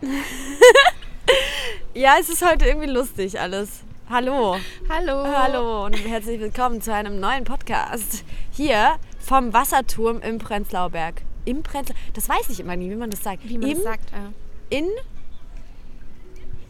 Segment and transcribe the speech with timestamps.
[1.94, 3.82] ja, es ist heute irgendwie lustig alles.
[4.08, 4.56] Hallo.
[4.88, 5.24] Hallo.
[5.26, 8.24] Hallo und herzlich willkommen zu einem neuen Podcast.
[8.52, 11.22] Hier vom Wasserturm im Prenzlauer Berg.
[11.44, 13.48] Im Prenzlauer Das weiß ich immer nie, wie man das sagt.
[13.48, 14.10] Wie man Im, das sagt.
[14.12, 14.32] Ja.
[14.70, 14.86] In.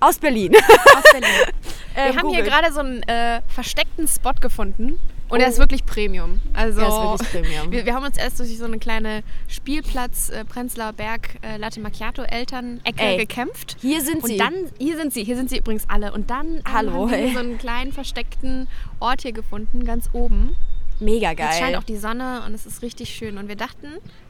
[0.01, 0.55] Aus Berlin.
[0.97, 1.29] Aus Berlin.
[1.95, 2.53] Äh, Wir haben hier Google.
[2.53, 5.01] gerade so einen äh, versteckten Spot gefunden.
[5.29, 5.43] Und Oh.
[5.43, 6.41] er ist wirklich Premium.
[6.55, 7.71] Also Er ist wirklich Premium.
[7.71, 11.81] Wir, wir haben uns erst durch so eine kleine Spielplatz äh, Prenzlauer Berg äh, Latte
[11.81, 13.77] Macchiato Elternecke Ey, gekämpft.
[13.81, 14.37] Hier sind Und sie.
[14.39, 16.13] dann, hier sind sie, hier sind sie übrigens alle.
[16.13, 18.69] Und dann Hallo, haben wir so einen kleinen versteckten
[19.01, 20.57] Ort hier gefunden, ganz oben.
[21.01, 21.77] Mega Jetzt scheint geil.
[21.77, 23.37] auch die Sonne und es ist richtig schön.
[23.39, 23.87] Und wir dachten,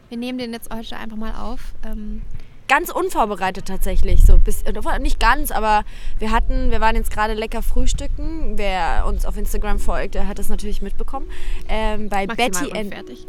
[0.08, 1.74] wir nehmen den jetzt heute einfach mal auf.
[1.86, 2.22] Ähm,
[2.68, 4.22] Ganz unvorbereitet tatsächlich.
[4.22, 4.62] So bis,
[5.00, 5.84] nicht ganz, aber
[6.18, 8.58] wir hatten, wir waren jetzt gerade lecker frühstücken.
[8.58, 11.30] Wer uns auf Instagram folgt, der hat das natürlich mitbekommen.
[11.68, 13.26] Ähm, bei maximal Betty and unfertig.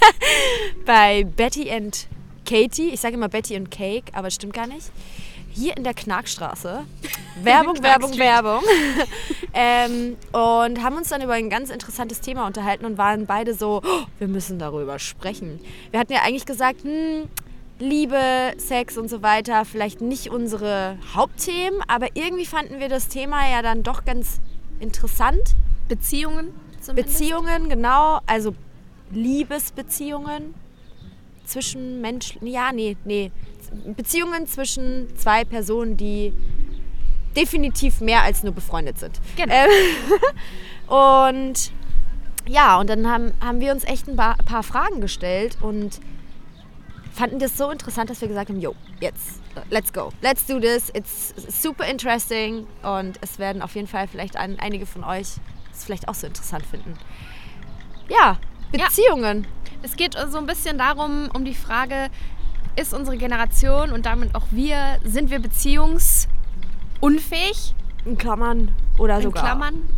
[0.86, 2.06] bei Betty and
[2.46, 2.90] Katie.
[2.90, 4.92] Ich sage immer Betty and Cake, aber das stimmt gar nicht.
[5.50, 6.84] Hier in der Knackstraße.
[7.42, 8.16] Werbung, Werbung.
[8.16, 8.62] Werbung.
[9.54, 13.82] ähm, und haben uns dann über ein ganz interessantes Thema unterhalten und waren beide so,
[13.84, 15.60] "Oh, wir müssen darüber sprechen.
[15.90, 17.28] Wir hatten ja eigentlich gesagt, hm,
[17.82, 23.50] Liebe, Sex und so weiter, vielleicht nicht unsere Hauptthemen, aber irgendwie fanden wir das Thema
[23.50, 24.40] ja dann doch ganz
[24.78, 25.56] interessant.
[25.88, 27.18] Beziehungen zumindest.
[27.18, 28.54] Beziehungen, genau, also
[29.10, 30.54] Liebesbeziehungen
[31.44, 33.32] zwischen Menschen, ja, nee, nee,
[33.96, 36.32] Beziehungen zwischen zwei Personen, die
[37.34, 39.20] definitiv mehr als nur befreundet sind.
[39.36, 39.52] Genau.
[39.52, 39.68] Ähm,
[40.86, 41.72] und
[42.46, 46.00] ja, und dann haben, haben wir uns echt ein paar, paar Fragen gestellt und
[47.12, 50.90] fanden das so interessant, dass wir gesagt haben, yo, jetzt, let's go, let's do this,
[50.94, 55.34] it's super interesting und es werden auf jeden Fall vielleicht ein, einige von euch
[55.72, 56.94] es vielleicht auch so interessant finden.
[58.08, 58.38] Ja,
[58.72, 58.86] Ja.
[58.86, 59.46] Beziehungen.
[59.82, 62.08] Es geht so ein bisschen darum, um die Frage,
[62.76, 67.74] ist unsere Generation und damit auch wir, sind wir beziehungsunfähig?
[68.04, 69.44] In Klammern oder In sogar.
[69.44, 69.88] Klammern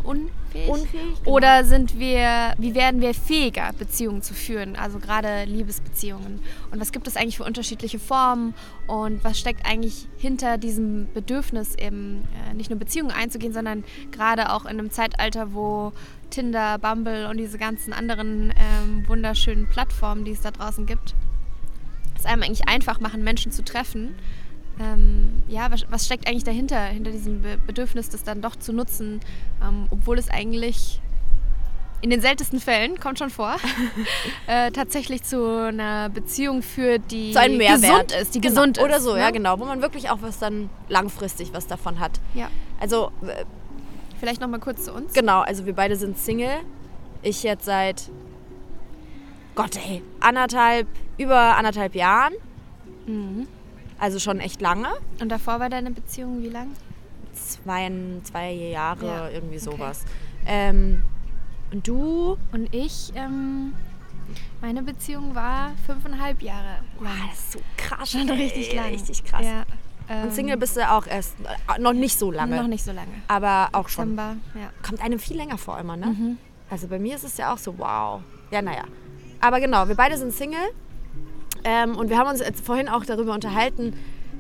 [0.55, 0.69] unfähig?
[0.69, 1.37] Unfähig, genau.
[1.37, 4.77] Oder sind wir, wie werden wir fähiger, Beziehungen zu führen?
[4.77, 6.41] Also gerade Liebesbeziehungen.
[6.71, 8.55] Und was gibt es eigentlich für unterschiedliche Formen?
[8.87, 14.53] Und was steckt eigentlich hinter diesem Bedürfnis, eben äh, nicht nur Beziehungen einzugehen, sondern gerade
[14.53, 15.93] auch in einem Zeitalter, wo
[16.31, 21.15] Tinder, Bumble und diese ganzen anderen ähm, wunderschönen Plattformen, die es da draußen gibt,
[22.19, 24.15] es einem eigentlich einfach machen, Menschen zu treffen.
[24.81, 28.73] Ähm, ja, was, was steckt eigentlich dahinter, hinter diesem Be Bedürfnis, das dann doch zu
[28.73, 29.21] nutzen,
[29.63, 31.01] ähm, obwohl es eigentlich
[32.01, 33.57] in den seltensten Fällen, kommt schon vor,
[34.47, 38.55] äh, tatsächlich zu einer Beziehung führt, die zu einem Mehrwert gesund ist, die genau.
[38.55, 38.85] gesund ist.
[38.85, 39.33] Oder so, ja ne?
[39.33, 42.21] genau, wo man wirklich auch was dann langfristig was davon hat.
[42.35, 42.51] Ja.
[42.79, 43.45] Also äh,
[44.25, 45.13] Vielleicht noch mal kurz zu uns.
[45.13, 46.61] Genau, also wir beide sind Single.
[47.21, 48.11] Ich jetzt seit
[49.55, 50.87] Gott ey, anderthalb,
[51.19, 52.33] über anderthalb Jahren.
[53.07, 53.47] Mhm.
[54.05, 54.89] Also schon echt lange.
[55.19, 56.73] Und davor war deine Beziehung wie lang?
[57.33, 57.91] Zwei,
[58.23, 59.65] zwei Jahre, Ja, irgendwie okay.
[59.65, 60.05] sowas.
[60.47, 61.03] Ähm,
[61.73, 62.37] und du?
[62.53, 63.73] Und ich, ähm,
[64.61, 67.13] meine Beziehung war fünfeinhalb Jahre lang.
[67.15, 68.11] Ah, das ist so krass.
[68.11, 68.89] Schon richtig lang.
[68.91, 69.43] Richtig krass.
[69.43, 69.65] Ja,
[70.11, 72.57] ähm, Und Single bist du auch erst äh, noch nicht so lange.
[72.57, 73.09] Noch nicht so lange.
[73.29, 74.15] Aber auch schon.
[74.17, 74.69] Dezember, ja.
[74.87, 76.09] Kommt einem viel länger vor immer, ne?
[76.09, 76.39] Mhm.
[76.69, 78.21] Also bei mir ist es ja auch so, wow.
[78.51, 78.85] Ja, naja.
[79.41, 80.61] Aber genau, wir beide sind Single.
[81.63, 83.95] Ähm, und wir haben uns jetzt vorhin auch darüber unterhalten,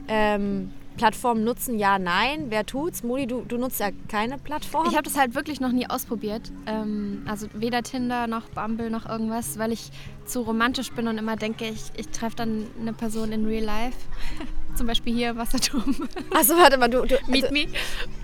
[0.08, 2.46] ähm, Plattformen nutzen, ja, nein.
[2.50, 3.02] Wer tut's?
[3.02, 4.86] Moni, du, du nutzt ja keine Plattform.
[4.88, 6.52] Ich habe das halt wirklich noch nie ausprobiert.
[6.66, 9.90] Ähm, also weder Tinder noch Bumble noch irgendwas, weil ich
[10.24, 13.98] zu romantisch bin und immer denke, ich, ich treffe dann eine Person in real life.
[14.76, 15.96] Zum Beispiel hier Wasserturm.
[16.30, 17.04] Achso, warte mal, du.
[17.04, 17.66] du Meet also, me.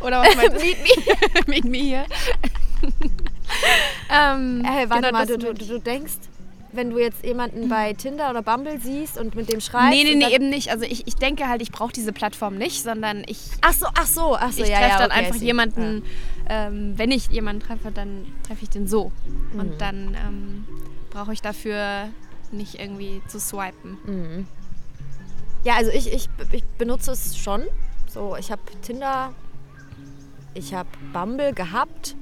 [0.01, 0.61] Oder was meinst du?
[0.65, 1.45] Meet me.
[1.47, 2.05] Meet me hier.
[4.11, 6.15] ähm, Hey, warte genau mal, du, du, du denkst,
[6.73, 9.91] wenn du jetzt jemanden bei Tinder oder Bumble siehst und mit dem schreibst.
[9.91, 10.71] Nee, nee, nee, eben nicht.
[10.71, 14.07] Also ich, ich denke halt, ich brauche diese Plattform nicht, sondern ich, Ach so, ach
[14.07, 16.03] so, ach so, ich ja, treffe ja, dann okay, einfach jemanden,
[16.49, 19.13] ähm, wenn ich jemanden treffe, dann treffe ich den so.
[19.53, 19.61] Mhm.
[19.61, 20.65] Und dann ähm,
[21.11, 22.09] brauche ich dafür
[22.53, 23.99] nicht irgendwie zu swipen.
[24.05, 24.47] Mhm.
[25.65, 27.63] Ja, also ich, ich, ich benutze es schon.
[28.09, 29.33] So, ich habe Tinder,
[30.55, 32.17] ich habe Bumble gehabt.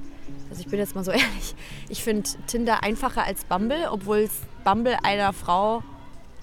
[0.49, 1.55] Also ich bin jetzt mal so ehrlich,
[1.89, 4.31] ich finde Tinder einfacher als Bumble, obwohl es
[4.63, 5.83] Bumble einer Frau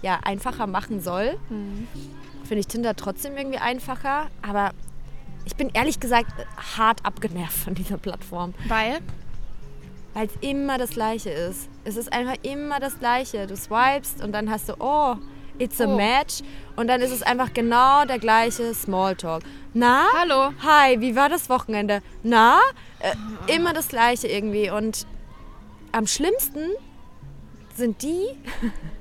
[0.03, 1.37] ja einfacher machen soll.
[1.49, 1.89] Mhm.
[2.45, 4.29] Finde ich Tinder trotzdem irgendwie einfacher.
[4.43, 4.71] Aber
[5.45, 6.33] ich bin ehrlich gesagt
[6.77, 8.55] hart abgenervt von dieser Plattform.
[8.69, 8.99] Weil?
[10.15, 11.69] Weil es immer das Gleiche ist.
[11.85, 13.47] Es ist einfach immer das Gleiche.
[13.47, 15.17] Du swipest und dann hast du, oh,
[15.59, 15.97] it's a Oh.
[15.97, 16.43] match.
[16.77, 19.43] Und dann ist es einfach genau der gleiche Smalltalk.
[19.75, 20.05] Na?
[20.19, 20.53] Hallo.
[20.63, 22.03] Hi, wie war das Wochenende?
[22.23, 22.59] Na?
[23.01, 23.15] Äh,
[23.55, 24.71] immer das Gleiche irgendwie.
[24.71, 25.07] Und
[25.93, 26.71] am schlimmsten
[27.75, 28.27] sind die,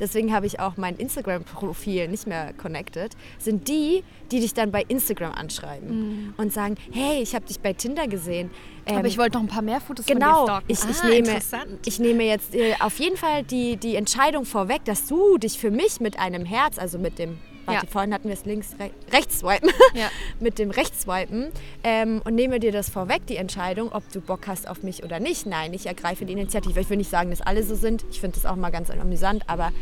[0.00, 4.82] deswegen habe ich auch mein Instagram-Profil nicht mehr connected, sind die, die dich dann bei
[4.88, 8.50] Instagram anschreiben und sagen, hey, ich habe dich bei Tinder gesehen.
[8.86, 10.94] Aber Ähm, ich wollte noch ein paar mehr Fotos Genau, von dir ich, stalken.
[10.96, 11.86] ich, ah, nehme, interessant.
[11.86, 15.70] ich nehme jetzt äh, auf jeden Fall die, die Entscheidung vorweg, dass du dich für
[15.70, 17.90] mich mit einem Herz, also mit dem, warte, Ja.
[17.92, 20.08] vorhin hatten wir es links, re rechts swipen, Ja.
[20.40, 21.48] mit dem Rechtsswipen
[21.82, 25.20] ähm, und nehme dir das vorweg, die Entscheidung, ob du Bock hast auf mich oder
[25.20, 25.46] nicht.
[25.46, 26.80] Nein, ich ergreife die Initiative.
[26.80, 28.04] Ich will nicht sagen, dass alle so sind.
[28.10, 29.72] Ich finde das auch mal ganz amüsant, aber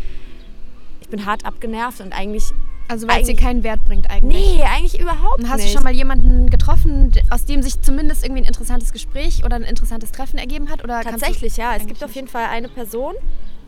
[1.00, 2.44] ich bin hart abgenervt und eigentlich,
[2.88, 4.56] Also weil es dir keinen Wert bringt eigentlich.
[4.56, 5.68] nee, eigentlich überhaupt Und hast nicht.
[5.70, 9.62] du schon mal jemanden getroffen, aus dem sich zumindest irgendwie ein interessantes Gespräch oder ein
[9.64, 10.82] interessantes Treffen ergeben hat?
[10.84, 11.74] Oder Tatsächlich, ja.
[11.76, 12.16] Es gibt auf nicht?
[12.16, 13.14] jeden Fall eine Person,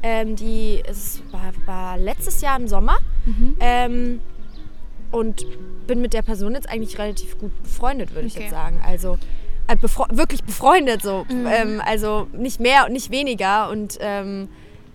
[0.03, 2.97] ähm, die es war, war letztes Jahr im Sommer.
[3.25, 3.57] Mhm.
[3.61, 4.21] Ähm,
[5.11, 5.45] und
[5.87, 8.45] bin mit der Person jetzt eigentlich relativ gut befreundet, würde ich Okay.
[8.45, 8.83] jetzt sagen.
[8.85, 9.19] Also
[9.69, 11.25] äh, befre wirklich befreundet so.
[11.29, 11.47] Mhm.
[11.47, 13.71] Ähm, also nicht mehr und nicht weniger.
[13.71, 14.49] Und ähm,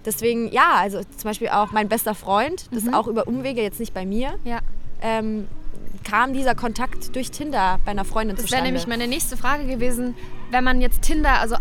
[0.06, 2.94] deswegen, ja, also zum Beispiel auch mein bester Freund, das Mhm.
[2.94, 4.60] auch über Umwege, jetzt nicht bei mir, Ja,
[5.02, 5.48] ähm,
[6.04, 8.66] kam dieser Kontakt durch Tinder bei einer Freundin das wäre zustande.
[8.68, 10.16] nämlich meine nächste Frage gewesen.
[10.52, 11.56] Wenn man jetzt Tinder, also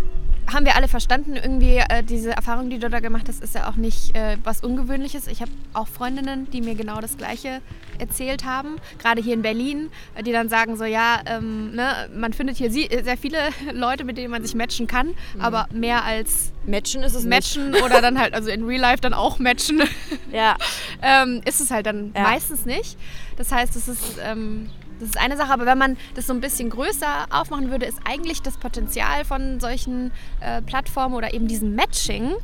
[0.52, 3.68] haben wir alle verstanden, irgendwie äh, diese Erfahrung, die du da gemacht hast, ist ja
[3.68, 5.26] auch nicht äh, was Ungewöhnliches.
[5.26, 7.60] Ich habe auch Freundinnen, die mir genau das Gleiche
[7.98, 12.32] erzählt haben, gerade hier in Berlin, äh, die dann sagen so, ja, ähm, ne, man
[12.32, 13.38] findet hier sie sehr viele
[13.72, 18.00] Leute, mit denen man sich matchen kann, aber mehr als Matchen ist es matchen oder
[18.00, 19.92] dann halt, also in Real Life dann auch matchen, nicht.
[20.32, 20.56] Ja.
[21.02, 22.22] ähm, ist es halt dann Ja.
[22.22, 22.96] meistens nicht.
[23.36, 24.68] Das heißt, das ist, ähm,
[25.00, 28.00] das ist eine Sache, aber wenn man das so ein bisschen größer aufmachen würde, ist
[28.04, 32.34] eigentlich das Potenzial von solchen äh, Plattformen oder eben diesem Matching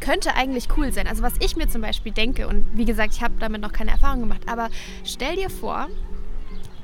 [0.00, 1.06] könnte eigentlich cool sein.
[1.06, 3.90] Also was ich mir zum Beispiel denke, und wie gesagt, ich habe damit noch keine
[3.90, 4.68] Erfahrung gemacht, aber
[5.04, 5.88] stell dir vor,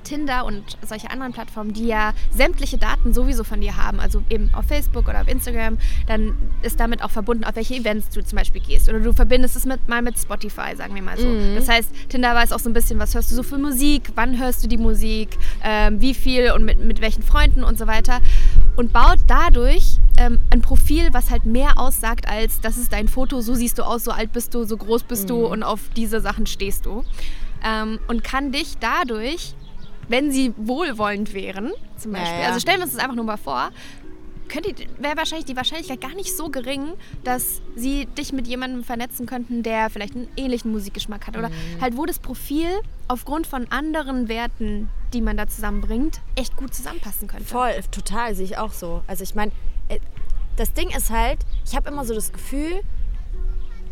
[0.03, 4.51] Tinder und solche anderen Plattformen, die ja sämtliche Daten sowieso von dir haben, also eben
[4.55, 8.37] auf Facebook oder auf Instagram, dann ist damit auch verbunden, auf welche Events du zum
[8.37, 8.89] Beispiel gehst.
[8.89, 11.27] Oder du verbindest es mit, mal mit Spotify, sagen wir mal so.
[11.55, 14.39] Das heißt, Tinder weiß auch so ein bisschen, was hörst du so für Musik, wann
[14.39, 18.21] hörst du die Musik, ähm, wie viel und mit, mit welchen Freunden und so weiter.
[18.77, 23.41] Und baut dadurch ähm, ein Profil, was halt mehr aussagt als, das ist dein Foto,
[23.41, 26.21] so siehst du aus, so alt bist du, so groß bist du und auf diese
[26.21, 27.05] Sachen stehst du.
[27.63, 29.55] Ähm, und kann dich dadurch
[30.11, 32.49] wenn sie wohlwollend wären, zum Ja, Beispiel, ja.
[32.49, 33.71] also stellen wir uns das einfach nur mal vor,
[34.99, 39.63] wäre wahrscheinlich die Wahrscheinlichkeit gar nicht so gering, dass sie dich mit jemandem vernetzen könnten,
[39.63, 41.37] der vielleicht einen ähnlichen Musikgeschmack hat.
[41.37, 41.81] Oder Mhm.
[41.81, 42.67] halt, wo das Profil
[43.07, 47.45] aufgrund von anderen Werten, die man da zusammenbringt, echt gut zusammenpassen könnte.
[47.47, 49.03] Voll, total, sehe ich auch so.
[49.07, 49.53] Also ich meine,
[49.89, 50.01] äh,
[50.57, 52.81] das Ding ist halt, ich habe immer so das Gefühl,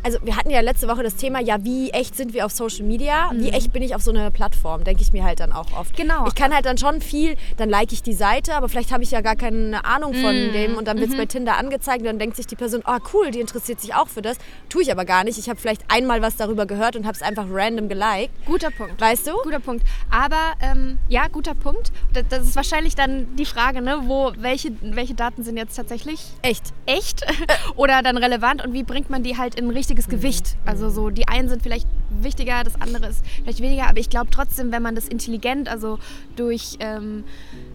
[0.02, 2.84] also wir hatten ja letzte Woche das Thema, ja, wie echt sind wir auf Social
[2.84, 3.30] Media?
[3.34, 4.84] Wie echt bin ich auf so einer Plattform?
[4.84, 5.92] Denke ich mir halt dann auch oft.
[5.92, 6.02] Mhm.
[6.02, 6.26] Genau.
[6.26, 9.10] Ich kann halt dann schon viel, dann like ich die Seite, aber vielleicht habe ich
[9.10, 10.52] ja gar keine Ahnung von Mhm.
[10.52, 12.98] dem und dann wird es bei Tinder angezeigt und dann denkt sich die Person, ah
[13.12, 14.38] cool, die interessiert sich auch für das.
[14.68, 15.38] Tue ich aber gar nicht.
[15.38, 18.30] Ich habe vielleicht einmal was darüber gehört und habe es einfach random geliked.
[18.46, 19.00] Guter Punkt.
[19.00, 19.32] Weißt du?
[19.42, 19.84] Guter Punkt.
[20.10, 21.92] Aber ähm, ja, guter Punkt.
[22.12, 26.20] Das, das ist wahrscheinlich dann die Frage, ne, wo welche, welche Daten sind jetzt tatsächlich
[26.42, 26.64] Echt.
[26.86, 27.24] echt
[27.76, 30.10] oder dann relevant und wie bringt man die halt in ein richtiges Mhm.
[30.10, 30.56] Gewicht?
[30.64, 34.28] Also so die einen sind vielleicht wichtiger, das andere ist vielleicht weniger, aber ich glaube
[34.30, 35.98] trotzdem, wenn man das intelligent, also
[36.36, 37.24] durch ähm,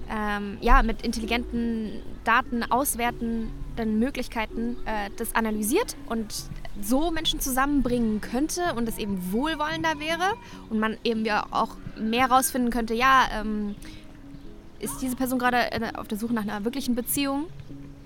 [0.09, 6.33] ähm, ja mit intelligenten Daten auswerten, dann Möglichkeiten äh, das analysiert und
[6.81, 10.33] so Menschen zusammenbringen könnte und es eben wohlwollender wäre
[10.69, 13.75] und man eben ja auch mehr rausfinden könnte, ja, ähm,
[14.79, 17.45] ist diese Person gerade äh, auf der Suche nach einer wirklichen Beziehung?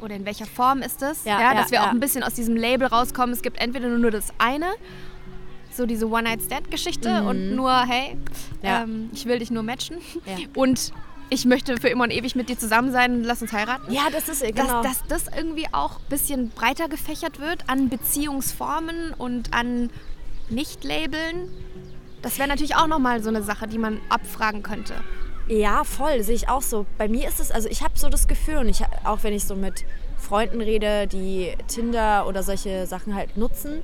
[0.01, 1.24] Oder in welcher Form ist das?
[1.25, 3.34] Ja, Ja, dass wir auch ein bisschen aus diesem Label rauskommen.
[3.34, 4.68] Es gibt entweder nur das eine,
[5.72, 8.22] so diese One-Night-Stand-Geschichte und nur, hey, Mhm.
[8.63, 9.98] Ähm, ich will dich nur matchen.
[10.56, 10.92] Und
[11.30, 13.92] ich möchte für immer und ewig mit dir zusammen sein, lass uns heiraten.
[13.92, 14.82] Ja, das ist genau.
[14.82, 19.89] Dass, dass das irgendwie auch ein bisschen breiter gefächert wird an Beziehungsformen und an
[20.50, 21.50] Nicht-Labeln.
[22.22, 24.94] Das wäre natürlich auch nochmal so eine Sache, die man abfragen könnte.
[25.48, 26.86] Ja, voll, sehe ich auch so.
[26.98, 29.46] Bei mir ist es, also ich habe so das Gefühl, und ich, auch wenn ich
[29.46, 29.86] so mit
[30.18, 33.82] Freunden rede, die Tinder oder solche Sachen halt nutzen,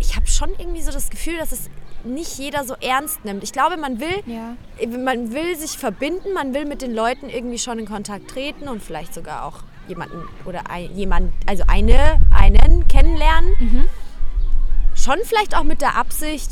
[0.00, 1.70] ich habe schon irgendwie so das Gefühl, dass es
[2.04, 3.42] nicht jeder so ernst nimmt.
[3.44, 4.56] Ich glaube, man will, Ja.
[4.98, 8.82] man will sich verbinden, man will mit den Leuten irgendwie schon in Kontakt treten und
[8.82, 13.88] vielleicht sogar auch jemanden oder ein, jemand, also eine, einen kennenlernen.
[14.94, 16.50] Schon vielleicht auch mit der Absicht,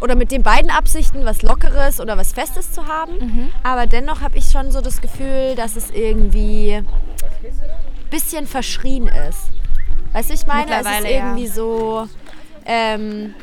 [0.00, 3.50] oder mit den beiden Absichten, was Lockeres oder was Festes zu haben.
[3.62, 6.86] Aber dennoch habe ich schon so das Gefühl, dass es irgendwie ein
[8.10, 9.50] bisschen verschrien ist.
[10.12, 11.26] Weißt du, ich meine, es ist Mittlerweile, ja.
[11.26, 12.08] irgendwie so,
[12.66, 13.34] ähm,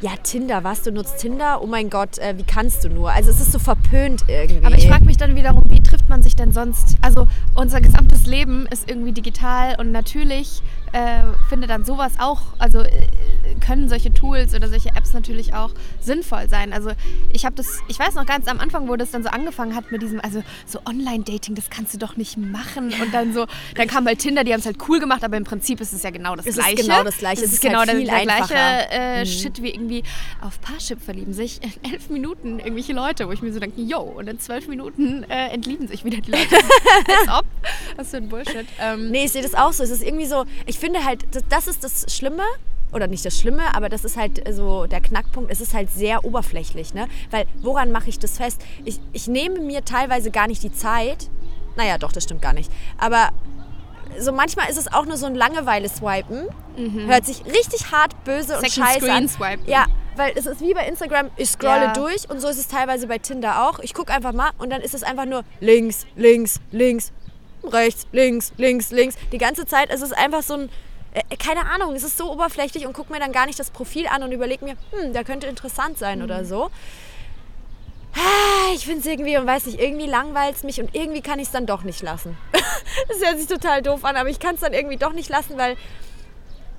[0.00, 1.62] ja, Tinder, was, du nutzt Tinder?
[1.62, 3.10] Oh mein Gott, äh, wie kannst du nur?
[3.10, 4.66] Also es ist so verpönt irgendwie.
[4.66, 6.96] Aber ich frage mich dann wiederum, wie trifft man sich denn sonst?
[7.00, 10.62] Also unser gesamtes Leben ist irgendwie digital und natürlich
[10.94, 13.08] äh, finde dann sowas auch, also äh,
[13.60, 15.70] können solche Tools oder solche Apps natürlich auch
[16.00, 16.72] sinnvoll sein.
[16.72, 16.92] Also
[17.32, 19.90] ich habe das, ich weiß noch ganz am Anfang, wo das dann so angefangen hat
[19.90, 22.92] mit diesem, also so Online-Dating, das kannst du doch nicht machen.
[23.02, 25.44] Und dann so, dann kam halt Tinder, die haben es halt cool gemacht, aber im
[25.44, 26.74] Prinzip ist es ja genau das Es Gleiche.
[26.74, 27.40] ist genau das Gleiche.
[27.42, 29.26] Es Es ist ist genau halt der, gleiche äh, Mhm.
[29.26, 30.02] Shit wie irgendwie
[30.40, 34.00] auf Parship verlieben sich in elf Minuten irgendwelche Leute, wo ich mir so denke, yo,
[34.00, 36.56] und in zwölf Minuten äh, entlieben sich wieder die Leute.
[37.20, 37.44] Als ob.
[37.96, 38.66] Was für ein Bullshit.
[38.80, 39.82] Ähm, Nee, ich sehe das auch so.
[39.82, 42.42] Es ist irgendwie so, ich finde halt, das, ist das Schlimme.
[42.92, 45.50] Oder nicht das Schlimme, aber das ist halt so der Knackpunkt.
[45.50, 47.08] Es ist halt sehr oberflächlich, ne?
[47.30, 48.60] Weil woran mache ich das fest?
[48.84, 51.28] Ich, ich nehme mir teilweise gar nicht die Zeit.
[51.74, 52.70] Naja, doch, das stimmt gar nicht.
[52.98, 53.30] Aber
[54.20, 56.46] so manchmal ist es auch nur so ein Langeweile-Swipen.
[57.08, 59.28] Hört sich richtig hart böse und Second scheiße Screen an.
[59.28, 59.66] swipen.
[59.68, 59.86] Ja,
[60.16, 61.92] weil es ist wie bei Instagram, ich scrolle Ja.
[61.94, 63.80] durch und so ist es teilweise bei Tinder auch.
[63.80, 67.10] Ich gucke einfach mal und dann ist es einfach nur links, links, links,
[67.68, 69.16] rechts, links, links, links.
[69.32, 70.68] Die ganze Zeit ist es einfach so ein,
[71.12, 74.06] äh, keine Ahnung, es ist so oberflächlich und gucke mir dann gar nicht das Profil
[74.06, 76.24] an und überlege mir, hm, der könnte interessant sein Mhm.
[76.24, 76.70] oder so.
[78.16, 81.38] Ah, Ich finde es irgendwie und weiß nicht, irgendwie langweilt es mich und irgendwie kann
[81.38, 82.36] ich es dann doch nicht lassen.
[83.08, 85.56] das hört sich total doof an, aber ich kann es dann irgendwie doch nicht lassen,
[85.58, 85.76] weil,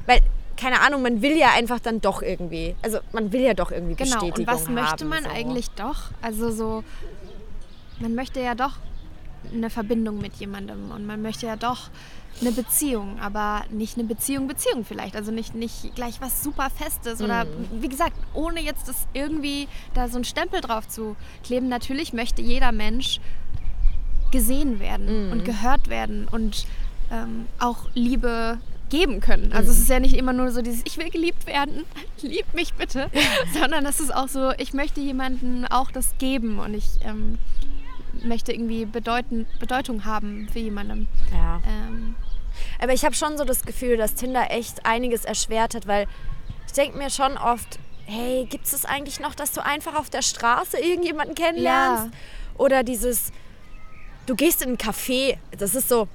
[0.05, 0.19] weil,
[0.57, 3.95] keine Ahnung, man will ja einfach dann doch irgendwie, also man will ja doch irgendwie
[3.95, 4.73] Genau, Bestätigung und was haben.
[4.75, 5.29] möchte man so.
[5.29, 5.97] eigentlich doch?
[6.21, 6.83] Also so,
[7.99, 8.73] man möchte ja doch
[9.53, 11.89] eine Verbindung mit jemandem und man möchte ja doch
[12.41, 15.15] eine Beziehung, aber nicht eine Beziehung, Beziehung vielleicht.
[15.15, 17.45] Also nicht, nicht gleich was super Festes oder
[17.79, 21.69] wie gesagt, ohne jetzt das irgendwie da so einen Stempel drauf zu kleben.
[21.69, 23.21] Natürlich möchte jeder Mensch
[24.31, 26.65] gesehen werden und gehört werden und
[27.09, 28.57] ähm, auch Liebe
[28.89, 29.51] geben können.
[29.53, 31.85] Also es ist ja nicht immer nur so dieses, ich will geliebt werden,
[32.21, 33.09] lieb mich bitte,
[33.53, 37.37] sondern es ist auch so, ich möchte jemandem auch das geben und ich ähm,
[38.25, 41.07] möchte irgendwie bedeuten, Bedeutung haben für jemandem.
[41.31, 41.61] Ja.
[41.67, 42.15] Ähm,
[42.81, 46.07] Aber ich habe schon so das Gefühl, dass Tinder echt einiges erschwert hat, weil
[46.67, 50.21] ich denke mir schon oft, hey, gibt es eigentlich noch, dass du einfach auf der
[50.21, 52.09] Straße irgendjemanden kennenlernst?
[52.57, 53.31] Oder dieses,
[54.25, 56.07] du gehst in ein Café, das ist so,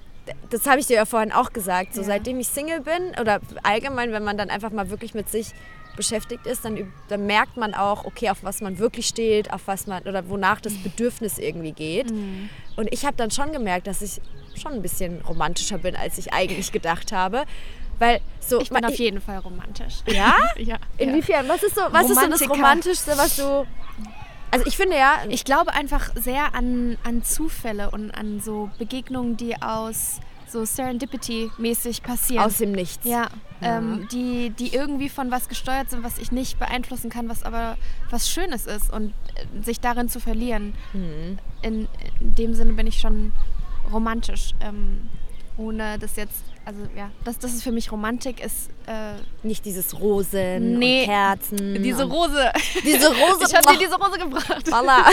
[0.50, 2.07] das habe ich dir ja vorhin auch gesagt, so Ja.
[2.09, 5.52] seitdem ich Single bin oder allgemein, wenn man dann einfach mal wirklich mit sich
[6.00, 9.87] beschäftigt ist, dann, dann merkt man auch, okay, auf was man wirklich steht, auf was
[9.87, 12.11] man oder wonach das Bedürfnis irgendwie geht.
[12.11, 12.49] Mhm.
[12.76, 14.21] Und ich habe dann schon gemerkt, dass ich
[14.61, 17.45] schon ein bisschen romantischer bin, als ich eigentlich gedacht habe.
[17.99, 18.61] Weil so.
[18.61, 19.97] ich bin ma- auf jeden Fall romantisch.
[20.07, 20.35] Ja?
[20.57, 20.76] ja.
[20.97, 21.47] Inwiefern?
[21.49, 22.49] Was ist so, was ist so das.
[22.49, 23.66] Romantischste, was du.
[24.50, 25.19] Also ich finde ja.
[25.28, 32.02] Ich glaube einfach sehr an, an Zufälle und an so Begegnungen, die aus so Serendipity-mäßig
[32.02, 32.45] passieren.
[32.45, 33.04] aus dem Nichts.
[33.04, 33.28] Ja,
[33.61, 33.78] Ja.
[33.78, 37.76] Ähm, die, die irgendwie von was gesteuert sind, was ich nicht beeinflussen kann, was aber
[38.11, 40.75] was Schönes ist und äh, sich darin zu verlieren.
[40.95, 41.38] Mhm.
[41.62, 41.88] In,
[42.21, 43.33] in dem Sinne bin ich schon
[43.92, 44.52] romantisch.
[44.62, 45.09] Ähm,
[45.59, 49.12] ohne das jetzt, also ja, das, das ist für mich Romantik, ist äh,
[49.47, 51.83] Nicht dieses Rosen Nee, und Kerzen.
[51.83, 52.50] diese Rose.
[52.83, 53.45] Diese Rose.
[53.47, 54.66] Ich habe dir diese Rose gebracht.
[54.71, 55.04] Voila.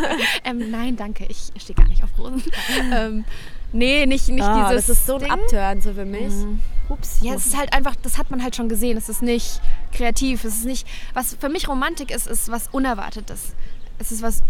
[0.44, 2.40] Ähm, nein, danke, ich stehe gar nicht auf Rosen.
[2.92, 3.24] ähm,
[3.72, 4.86] nee, nicht, nicht Ah, dieses.
[4.86, 5.30] das ist so ein Ding.
[5.32, 6.32] Upturn so für mich.
[6.32, 6.60] Mhm.
[6.88, 7.18] Ups.
[7.20, 8.96] Ja, es ist halt einfach, das hat man halt schon gesehen.
[8.96, 9.60] Es ist nicht
[9.92, 10.44] kreativ.
[10.44, 13.54] Es ist nicht, was für mich Romantik ist, ist was Unerwartetes.
[13.98, 14.42] Es ist was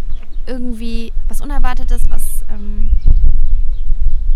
[0.46, 2.90] irgendwie, was Unerwartetes, was ähm,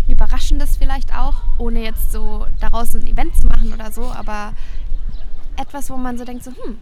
[0.07, 4.53] Überraschendes vielleicht auch, ohne jetzt so daraus ein Event zu machen oder so, aber
[5.57, 6.77] etwas, wo man so denkt, so, hm,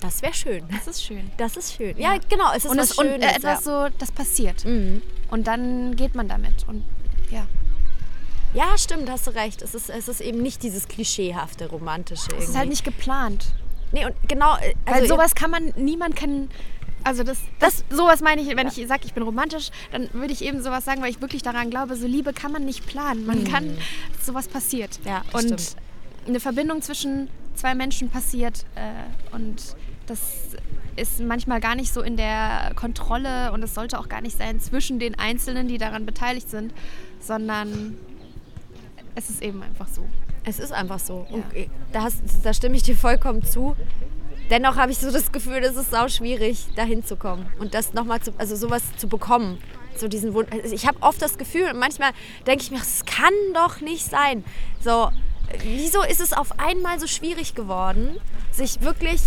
[0.00, 0.64] das wäre schön.
[0.70, 1.30] das ist schön.
[1.38, 1.96] Das ist schön.
[1.98, 2.50] Ja, genau.
[2.54, 3.24] Es ist und was es, und Schönes.
[3.32, 4.64] äh, etwas so, das passiert.
[4.64, 4.70] ja.
[4.70, 5.02] Mhm.
[5.30, 6.66] Und dann geht man damit.
[6.68, 6.84] Und
[7.30, 7.46] ja.
[8.54, 9.62] ja, stimmt, hast du recht.
[9.62, 12.28] Es ist, es ist eben nicht dieses klischeehafte, romantische.
[12.38, 13.52] Es ist halt nicht geplant.
[13.92, 14.56] Nee, und genau.
[14.56, 16.50] äh, Also Weil sowas kann man, niemand kann,
[17.04, 20.42] also das, das, sowas meine ich, wenn ich sage, ich bin romantisch, dann würde ich
[20.42, 23.26] eben sowas sagen, weil ich wirklich daran glaube, so Liebe kann man nicht planen.
[23.26, 23.78] Man kann,
[24.22, 25.00] sowas passiert.
[25.04, 25.76] Ja, und stimmt.
[26.26, 30.20] eine Verbindung zwischen zwei Menschen passiert äh, und das
[30.96, 34.60] ist manchmal gar nicht so in der Kontrolle und es sollte auch gar nicht sein
[34.60, 36.72] zwischen den Einzelnen, die daran beteiligt sind,
[37.20, 37.96] sondern
[39.14, 40.02] es ist eben einfach so.
[40.44, 41.26] Es ist einfach so.
[41.28, 41.34] Ja.
[41.34, 41.44] Und
[41.92, 43.76] da, hast, da stimme ich dir vollkommen zu.
[44.50, 48.20] Dennoch habe ich so das Gefühl, es ist sau schwierig, da hinzukommen und das nochmal
[48.20, 49.58] zu, also sowas zu bekommen.
[49.96, 50.48] So diesen Wunsch.
[50.52, 52.12] Also ich habe oft das Gefühl, und manchmal
[52.46, 54.44] denke ich mir, es kann doch nicht sein.
[54.80, 55.10] So,
[55.64, 58.16] wieso ist es auf einmal so schwierig geworden,
[58.52, 59.20] sich wirklich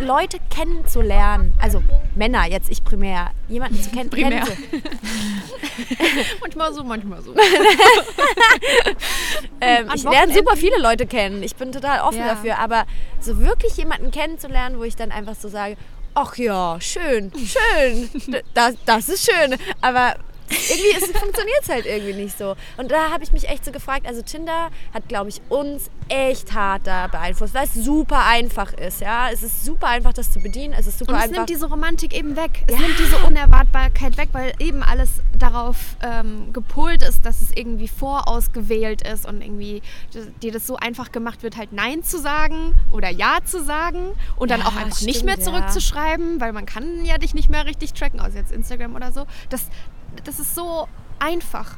[0.00, 1.52] Leute kennenzulernen?
[1.60, 1.82] Also
[2.14, 4.10] Männer, jetzt ich primär, jemanden zu kennen.
[4.10, 4.44] Primär.
[6.40, 7.34] manchmal so, manchmal so.
[9.60, 11.42] Ähm, ich lerne super viele Leute kennen.
[11.44, 12.34] Ich bin total offen Ja.
[12.34, 12.58] dafür.
[12.58, 12.84] Aber
[13.20, 15.76] so wirklich jemanden kennenzulernen, wo ich dann einfach so sage,
[16.14, 18.10] ach ja, schön, schön,
[18.54, 19.56] das, das ist schön.
[19.80, 20.16] Aber
[20.52, 22.56] irgendwie funktioniert es halt irgendwie nicht so.
[22.76, 26.52] Und da habe ich mich echt so gefragt, also Tinder hat, glaube ich, uns echt
[26.52, 29.30] hart da beeinflusst, weil es super einfach ist, ja.
[29.30, 31.36] Es ist super einfach, das zu bedienen, es ist super Und es einfach.
[31.38, 32.62] nimmt diese Romantik eben weg.
[32.66, 37.88] Es nimmt diese Unerwartbarkeit weg, weil eben alles darauf ähm, gepolt ist, dass es irgendwie
[37.88, 39.82] vorausgewählt ist und irgendwie
[40.42, 44.50] dir das so einfach gemacht wird, halt Nein zu sagen oder Ja zu sagen und
[44.50, 45.42] dann Ja, auch einfach nicht stimmt, mehr ja.
[45.44, 49.26] zurückzuschreiben, weil man kann ja dich nicht mehr richtig tracken, außer jetzt Instagram oder so.
[49.48, 49.66] Das,
[50.24, 50.88] das ist so
[51.18, 51.76] einfach.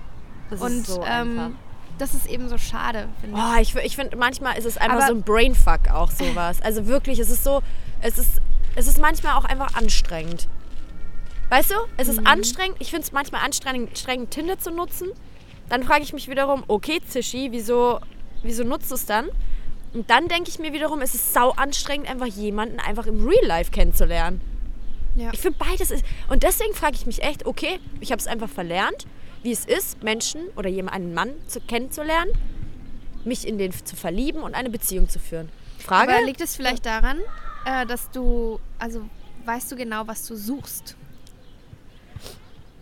[0.51, 1.51] Das ist und so ähm, einfach.
[1.99, 3.43] das ist eben so schade, finde ich.
[3.45, 6.61] Oh, ich, ich finde, manchmal ist es einfach Aber- so ein Brainfuck auch sowas.
[6.63, 7.63] Also wirklich, es ist so,
[8.03, 8.41] es ist,
[8.77, 10.49] es ist manchmal auch einfach anstrengend.
[11.51, 12.77] Weißt du, es ist anstrengend.
[12.81, 15.09] Ich finde es manchmal anstrengend, anstrengend, Tinder zu nutzen.
[15.69, 18.01] Dann frage ich mich wiederum, okay, Zishi, wieso,
[18.43, 19.29] wieso nutzt du es dann?
[19.93, 23.45] Und dann denke ich mir wiederum, es ist sau anstrengend, einfach jemanden einfach im Real
[23.47, 24.41] Life kennenzulernen.
[25.17, 25.31] Ja.
[25.33, 26.05] Ich finde beides ist.
[26.29, 29.07] Und deswegen frage ich mich echt, okay, ich habe es einfach verlernt,
[29.43, 32.33] wie es ist, Menschen oder jemanden, einen Mann zu, kennenzulernen,
[33.25, 35.51] mich in den zu verlieben und eine Beziehung zu führen.
[35.79, 36.13] Frage?
[36.13, 37.21] Aber liegt es vielleicht daran,
[37.65, 39.03] äh, dass du, also
[39.45, 40.97] weißt du genau, was du suchst?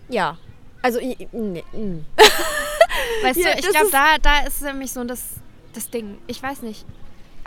[0.09, 0.37] ja.
[0.85, 2.05] Also, ich, nee, mm.
[3.23, 5.35] Weißt Ja, du, ich glaube, da, da ist nämlich so das,
[5.75, 6.19] das Ding.
[6.27, 6.85] Ich weiß nicht.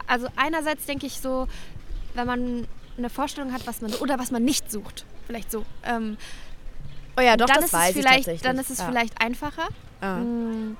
[0.08, 1.48] Also einerseits denke ich so,
[2.13, 5.66] wenn man eine Vorstellung hat, was man oder was man nicht sucht, vielleicht so.
[5.84, 6.18] Ähm,
[7.18, 8.86] oh ja, doch, dann das ist weiß es ich vielleicht, dann ist es ja.
[8.86, 9.68] vielleicht einfacher.
[10.02, 10.18] Ja.
[10.18, 10.78] Mm,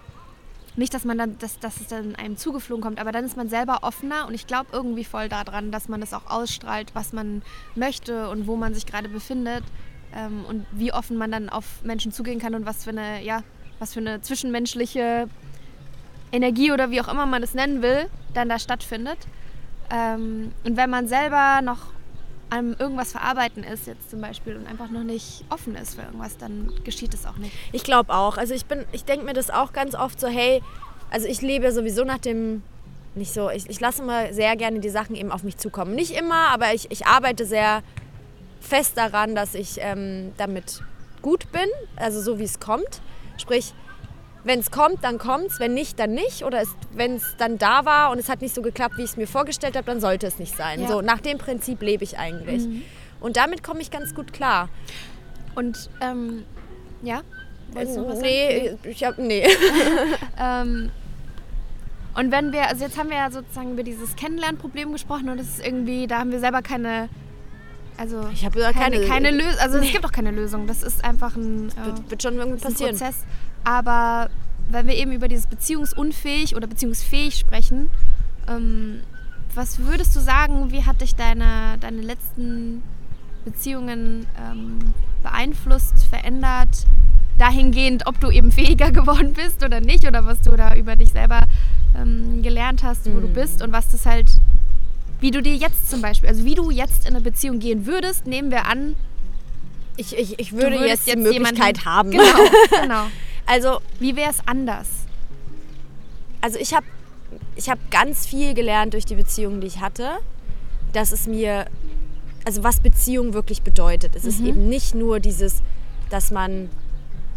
[0.76, 3.50] Nicht, dass man dann, dass, dass es dann einem zugeflogen kommt, aber dann ist man
[3.50, 7.42] selber offener und ich glaube irgendwie voll daran, dass man das auch ausstrahlt, was man
[7.76, 9.64] möchte und wo man sich gerade befindet
[10.14, 13.44] ähm, und wie offen man dann auf Menschen zugehen kann und was für eine, ja,
[13.80, 15.30] was für eine zwischenmenschliche
[16.32, 19.20] Energie oder wie auch immer man es nennen will, dann da stattfindet.
[19.90, 21.95] Ähm, und wenn man selber noch
[22.50, 26.38] an irgendwas verarbeiten ist, jetzt zum Beispiel, und einfach noch nicht offen ist für irgendwas,
[26.38, 27.54] dann geschieht es auch nicht.
[27.72, 28.38] Ich glaube auch.
[28.38, 30.62] Also ich bin, ich denke mir das auch ganz oft so, hey,
[31.10, 32.64] also ich lebe sowieso nach dem,
[33.16, 35.96] nicht so, ich, ich lasse immer sehr gerne die Sachen eben auf mich zukommen.
[35.96, 37.82] Nicht immer, aber ich, ich arbeite sehr
[38.60, 40.82] fest daran, dass ich ähm, damit
[41.22, 43.02] gut bin, also so wie es kommt.
[43.38, 43.74] Sprich,
[44.46, 46.44] wenn es kommt, dann kommt es, wenn nicht, dann nicht.
[46.44, 49.18] Oder wenn es dann da war und es hat nicht so geklappt, wie ich es
[49.18, 50.82] mir vorgestellt habe, dann sollte es nicht sein.
[50.82, 50.88] Ja.
[50.88, 52.64] So, nach dem Prinzip lebe ich eigentlich.
[53.20, 54.70] Und damit komme ich ganz gut klar.
[55.56, 56.46] Und ähm,
[57.02, 57.22] ja,
[57.72, 58.30] wolltest du noch was sagen?
[58.30, 59.48] nee, ich habe nee.
[60.40, 60.92] Ähm,
[62.14, 65.58] und wenn wir, also jetzt haben wir ja sozusagen über dieses Kennenlernproblem gesprochen und es
[65.58, 67.10] ist irgendwie, da haben wir selber keine,
[67.98, 70.68] also Ich habe keine, keine, keine Lösung, also es gibt auch keine Lösung.
[70.68, 72.92] Das ist einfach ein, äh, wird, wird schon irgendwie passieren.
[72.98, 73.16] Prozess.
[73.66, 74.30] Aber
[74.70, 77.90] wenn wir eben über dieses beziehungsunfähig oder beziehungsfähig sprechen,
[78.48, 79.02] ähm,
[79.54, 82.84] was würdest du sagen, wie hat dich deine, deine letzten
[83.46, 84.80] Beziehungen ähm,
[85.24, 86.86] beeinflusst, verändert,
[87.38, 91.10] dahingehend, ob du eben fähiger geworden bist oder nicht oder was du da über dich
[91.12, 91.42] selber
[91.98, 94.30] ähm, gelernt hast, wo du bist und was das halt,
[95.22, 98.26] wie du dir jetzt zum Beispiel, also wie du jetzt in eine Beziehung gehen würdest,
[98.28, 98.96] nehmen wir an,
[99.98, 102.12] Ich, ich, ich würde würdest jetzt die Möglichkeit jemanden- haben.
[102.12, 102.24] Genau,
[102.82, 103.04] genau.
[103.46, 104.88] Also, Wie wäre es anders?
[106.42, 106.86] also ich habe
[107.56, 110.12] ich hab ganz viel gelernt durch die Beziehungen, die ich hatte,
[110.94, 111.66] dass es mir,
[112.46, 114.16] also was Beziehung wirklich bedeutet.
[114.16, 115.64] Es ist eben nicht nur dieses,
[116.12, 116.70] dass man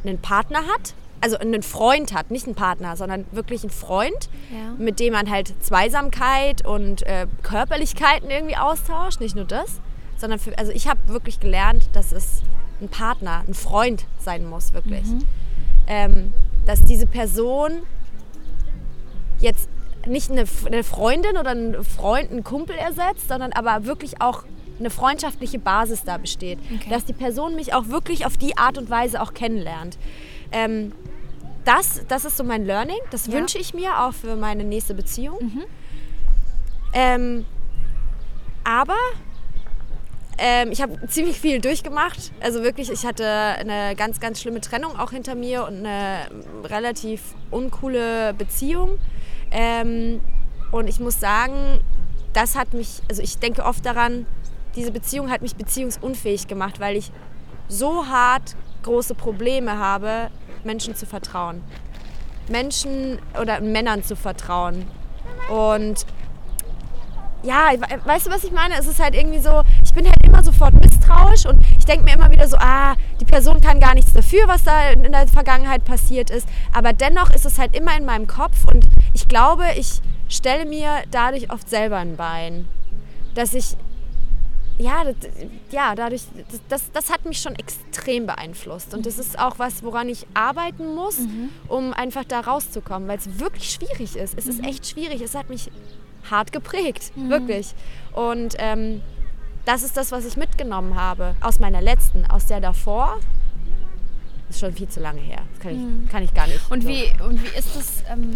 [0.04, 0.92] einen Partner hat,
[1.22, 4.74] also einen Freund hat, nicht einen Partner, sondern wirklich einen Freund, Ja.
[4.76, 9.20] mit dem man halt Zweisamkeit und äh, Körperlichkeiten irgendwie austauscht.
[9.20, 9.80] Nicht nur das,
[10.18, 12.42] sondern für, also ich habe wirklich gelernt, dass es
[12.82, 15.04] ein Partner, ein Freund sein muss, wirklich.
[15.88, 16.32] Ähm,
[16.66, 17.82] dass diese Person
[19.40, 19.68] jetzt
[20.06, 24.44] nicht eine, eine Freundin oder ein Freund, einen Kumpel ersetzt, sondern aber wirklich auch
[24.78, 26.58] eine freundschaftliche Basis da besteht.
[26.72, 26.90] Okay.
[26.90, 29.98] Dass die Person mich auch wirklich auf die Art und Weise auch kennenlernt.
[30.52, 30.92] Ähm,
[31.64, 32.98] das, das ist so mein Learning.
[33.10, 33.32] Das Ja.
[33.32, 35.38] wünsche ich mir auch für meine nächste Beziehung.
[36.92, 37.44] Ähm,
[38.64, 38.96] aber
[40.38, 42.32] ähm, ich habe ziemlich viel durchgemacht.
[42.40, 46.28] Also wirklich, ich hatte eine ganz, ganz schlimme Trennung auch hinter mir und eine
[46.64, 48.98] relativ uncoole Beziehung.
[49.50, 50.20] Ähm,
[50.70, 51.80] und ich muss sagen,
[52.32, 54.26] das hat mich, also ich denke oft daran,
[54.76, 57.10] diese Beziehung hat mich beziehungsunfähig gemacht, weil ich
[57.66, 60.30] so hart große Probleme habe,
[60.62, 61.62] Menschen zu vertrauen.
[62.48, 64.86] Menschen oder Männern zu vertrauen.
[65.50, 66.06] Und
[67.42, 68.74] ja, we- weißt du, was ich meine?
[68.78, 72.14] Es ist halt irgendwie so, ich bin halt immer sofort misstrauisch und ich denke mir
[72.14, 75.84] immer wieder so, ah, die Person kann gar nichts dafür, was da in der Vergangenheit
[75.84, 76.48] passiert ist.
[76.72, 81.02] Aber dennoch ist es halt immer in meinem Kopf und ich glaube, ich stelle mir
[81.10, 82.68] dadurch oft selber ein Bein.
[83.34, 83.76] Dass ich
[84.80, 85.16] ja, das,
[85.72, 88.94] ja, dadurch, das, das, das hat mich schon extrem beeinflusst.
[88.94, 91.18] Und das ist auch was, woran ich arbeiten muss,
[91.66, 94.38] um einfach da rauszukommen, weil es wirklich schwierig ist.
[94.38, 95.20] Es ist echt schwierig.
[95.20, 95.68] Es hat mich
[96.30, 97.74] hart geprägt, wirklich.
[98.12, 99.00] Und ähm,
[99.64, 103.18] das ist das, was ich mitgenommen habe aus meiner letzten, aus der davor.
[104.48, 105.42] Ist schon viel zu lange her.
[105.52, 106.58] Das kann ich, kann ich gar nicht.
[106.70, 106.88] Und so.
[106.88, 108.30] wie, und wie ist das, ähm,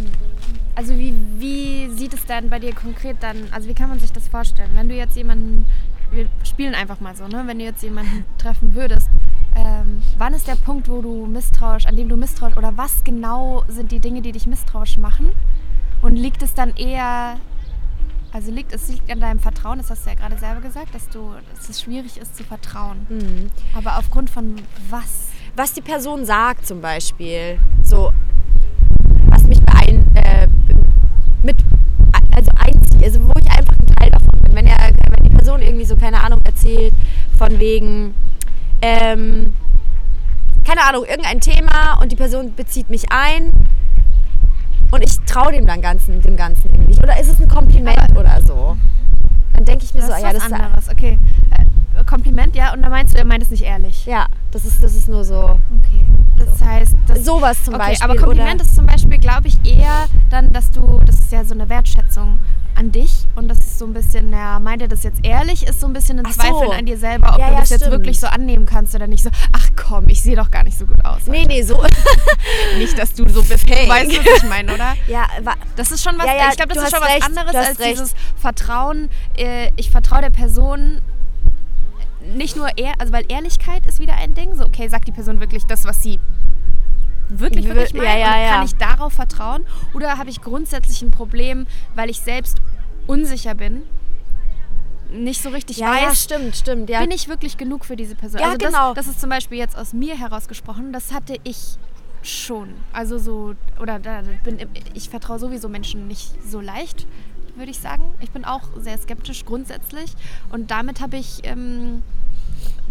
[0.75, 4.13] also wie, wie sieht es dann bei dir konkret dann, also wie kann man sich
[4.13, 4.71] das vorstellen?
[4.75, 5.65] Wenn du jetzt jemanden,
[6.11, 7.45] wir spielen einfach mal so, ne?
[7.47, 9.09] wenn du jetzt jemanden treffen würdest,
[9.57, 13.65] ähm, wann ist der Punkt, wo du misstrauisch, an dem du misstrauisch, oder was genau
[13.69, 15.31] sind die Dinge, die dich misstrauisch machen?
[16.03, 17.37] Und liegt es dann eher,
[18.33, 21.09] also liegt es liegt an deinem Vertrauen, das hast du ja gerade selber gesagt, dass
[21.09, 23.07] du, dass es schwierig ist zu vertrauen.
[23.09, 23.51] Mhm.
[23.77, 24.57] Aber aufgrund von
[24.91, 25.33] was?
[25.57, 28.13] was die Person sagt zum Beispiel, so
[29.27, 30.49] was mich beein, äh,
[31.43, 31.57] mit
[32.35, 34.55] also einzieht, also wo ich einfach ein Teil davon bin.
[34.55, 34.79] Wenn, er,
[35.11, 36.95] wenn die Person irgendwie so, keine Ahnung, erzählt
[37.37, 38.15] von wegen,
[38.81, 39.55] ähm,
[40.65, 43.51] keine Ahnung, irgendein Thema und die Person bezieht mich ein
[44.93, 47.03] und ich traue dem dann Ganzen, dem Ganzen irgendwie nicht.
[47.03, 48.77] Oder ist es ein Kompliment oder so?
[49.55, 51.19] Dann denke ich mir Das so, ist ja, was das ist anderes, okay.
[51.51, 54.07] Äh, Kompliment, ja, und da meinst du, er meint es nicht ehrlich.
[54.07, 56.05] ja, das ist, das ist nur so Okay.
[56.47, 58.11] Das heißt, das sowas zum okay, Beispiel.
[58.11, 61.45] aber Kompliment oder, ist zum Beispiel, glaube ich, eher dann, dass du, das ist ja
[61.45, 62.39] so eine Wertschätzung
[62.75, 65.79] an dich und das ist so ein bisschen, ja, meint er das jetzt ehrlich, ist
[65.81, 66.41] so ein bisschen ein Ach so.
[66.41, 67.93] Zweifeln an dir selber, ob Ja, du ja, das jetzt stimmt.
[67.93, 70.87] wirklich so annehmen kannst oder nicht so, ach komm, ich sehe doch gar nicht so
[70.87, 71.27] gut aus.
[71.27, 71.49] nee, heute.
[71.49, 71.85] nee, so.
[72.79, 73.69] Nicht, dass du so bist.
[73.69, 73.85] Hey.
[73.85, 74.95] Du weißt, was ich meine, oder?
[75.07, 75.27] ja,
[75.77, 77.53] Das ist schon was, Ja, ich glaube, das du ist schon hast was recht, anderes
[77.53, 77.91] du als recht.
[77.93, 79.11] dieses Vertrauen.
[79.37, 81.01] Äh, ich vertraue der Person
[82.35, 84.55] nicht nur ehr, also weil Ehrlichkeit ist wieder ein Ding.
[84.55, 86.19] So, okay, sagt die Person wirklich das, was sie
[87.29, 88.09] wirklich, Wir- wirklich meint?
[88.09, 88.65] ja, ja, und kann ja.
[88.65, 89.67] ich darauf vertrauen?
[89.95, 92.61] Oder habe ich grundsätzlich ein Problem, weil ich selbst
[93.07, 93.83] unsicher bin,
[95.11, 96.91] nicht so richtig ja, weiß, ja, stimmt, stimmt.
[96.91, 98.41] Ja, bin ich wirklich genug für diese Person?
[98.41, 98.95] Ja, also das, genau.
[98.95, 101.77] das ist zum Beispiel jetzt aus mir herausgesprochen, das hatte ich
[102.23, 102.75] schon.
[102.93, 104.59] Also so, oder da bin,
[104.95, 107.07] ich vertraue sowieso Menschen nicht so leicht,
[107.57, 108.03] würde ich sagen.
[108.21, 110.15] Ich bin auch sehr skeptisch grundsätzlich
[110.51, 112.03] und damit habe ich, ähm,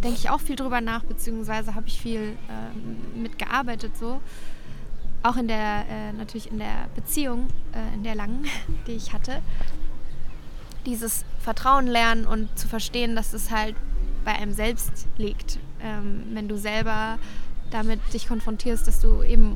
[0.04, 4.22] denke ich, auch viel drüber nach, beziehungsweise habe ich viel ähm, mitgearbeitet so.
[5.24, 8.46] Auch in der, äh, natürlich in der Beziehung, äh, in der langen,
[8.88, 9.42] die ich hatte
[10.86, 13.76] dieses Vertrauen lernen und zu verstehen, dass es halt
[14.26, 15.60] bei einem selbst liegt.
[15.82, 17.18] Ähm, wenn du selber
[17.72, 19.56] damit dich konfrontierst, dass du eben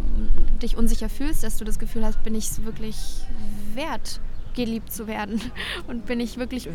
[0.61, 3.25] dich unsicher fühlst, dass du das Gefühl hast, bin ich es wirklich
[3.73, 4.21] wert,
[4.55, 5.39] geliebt zu werden?
[5.87, 6.69] Und bin ich wirklich.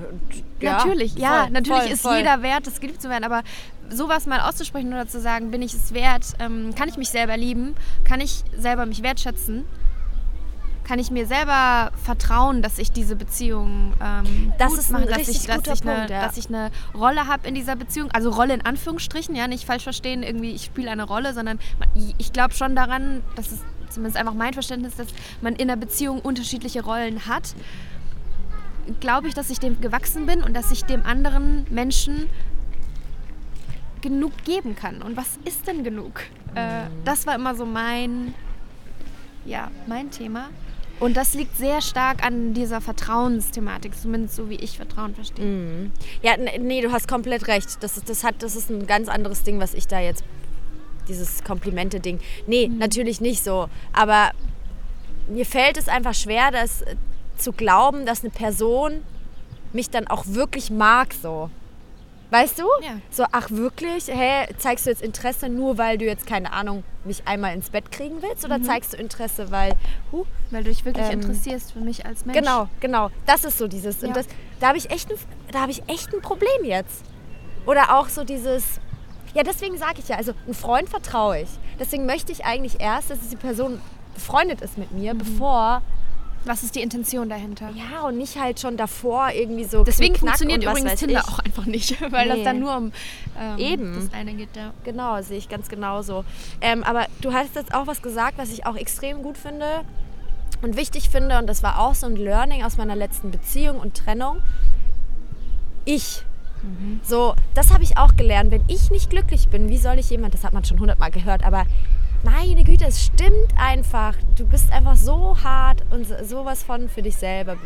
[0.61, 2.17] Ja, natürlich, ja, voll, natürlich voll, ist voll.
[2.19, 3.43] jeder wert, das geliebt zu werden, aber
[3.91, 7.37] sowas mal auszusprechen oder zu sagen, bin ich es wert, ähm, kann ich mich selber
[7.37, 9.65] lieben, kann ich selber mich wertschätzen,
[10.85, 15.47] kann ich mir selber vertrauen, dass ich diese Beziehung ähm, Das gut mache, dass ich,
[15.47, 16.27] dass, ich eine, ja.
[16.27, 19.85] dass ich eine Rolle habe in dieser Beziehung, also Rolle in Anführungsstrichen, ja, nicht falsch
[19.85, 21.59] verstehen, irgendwie ich spiele eine Rolle, sondern
[22.19, 23.61] ich glaube schon daran, dass es
[23.91, 25.09] zumindest einfach mein Verständnis, dass
[25.41, 27.55] man in einer Beziehung unterschiedliche Rollen hat.
[29.01, 32.29] Glaube ich, dass ich dem gewachsen bin und dass ich dem anderen Menschen
[34.01, 35.03] genug geben kann.
[35.03, 36.23] Und was ist denn genug?
[36.55, 38.35] Äh, das war immer so mein,
[39.45, 40.49] ja, mein Thema.
[40.99, 45.45] Und das liegt sehr stark an dieser Vertrauensthematik, zumindest so wie ich Vertrauen verstehe.
[45.45, 45.93] Mhm.
[46.23, 47.83] Ja, nee, du hast komplett recht.
[47.83, 50.23] Das ist, das hat, das ist ein ganz anderes Ding, was ich da jetzt.
[51.09, 52.21] Dieses Komplimente-Ding.
[52.47, 53.69] Nee, natürlich nicht so.
[53.93, 54.31] Aber
[55.29, 56.85] mir fällt es einfach schwer, das
[57.37, 59.03] zu glauben, dass eine Person
[59.73, 61.51] mich dann auch wirklich mag so.
[62.31, 62.65] Weißt du?
[62.83, 63.01] Ja.
[63.11, 64.07] So, ach wirklich?
[64.07, 67.91] Hä, zeigst du jetzt Interesse nur, weil du jetzt, keine Ahnung, mich einmal ins Bett
[67.91, 68.45] kriegen willst?
[68.45, 69.73] Oder zeigst du Interesse, weil,
[70.13, 72.39] huh, Weil du dich wirklich Ähm, interessierst für mich als Mensch.
[72.39, 73.11] Genau, genau.
[73.27, 74.01] Das ist so dieses.
[74.01, 74.09] Ja.
[74.09, 74.27] Und das,
[74.61, 75.19] da habe ich echt ein,
[75.51, 77.03] da habe ich echt ein Problem jetzt.
[77.67, 78.65] Oder auch so dieses.
[79.35, 81.49] Ja, deswegen sage ich ja, also ein Freund vertraue ich.
[81.79, 83.81] Deswegen möchte ich eigentlich erst, dass diese Person
[84.15, 85.01] befreundet ist mit Mhm.
[85.01, 85.83] mir, bevor.
[86.47, 87.69] Was ist die Intention dahinter?
[87.75, 89.85] Ja, und nicht halt schon davor irgendwie so.
[89.85, 91.29] Deswegen funktioniert übrigens Tinder ich.
[91.29, 92.35] auch einfach nicht, weil Nee.
[92.37, 92.93] das dann nur um
[93.39, 93.95] ähm, Eben.
[93.95, 94.57] das eine geht.
[94.57, 94.73] Ja.
[94.85, 96.25] Genau, sehe ich ganz genauso.
[96.63, 99.67] Ähm, aber du hast jetzt auch was gesagt, was ich auch extrem gut finde
[100.63, 101.37] und wichtig finde.
[101.39, 104.41] Und das war auch so ein Learning aus meiner letzten Beziehung und Trennung.
[105.85, 106.25] Ich.
[107.03, 108.51] So, das habe ich auch gelernt.
[108.51, 111.45] Wenn ich nicht glücklich bin, wie soll ich jemand, das hat man schon hundertmal gehört,
[111.45, 111.65] aber
[112.23, 114.15] meine Güte, es stimmt einfach.
[114.37, 117.57] Du bist einfach so hart und so- sowas von für dich selber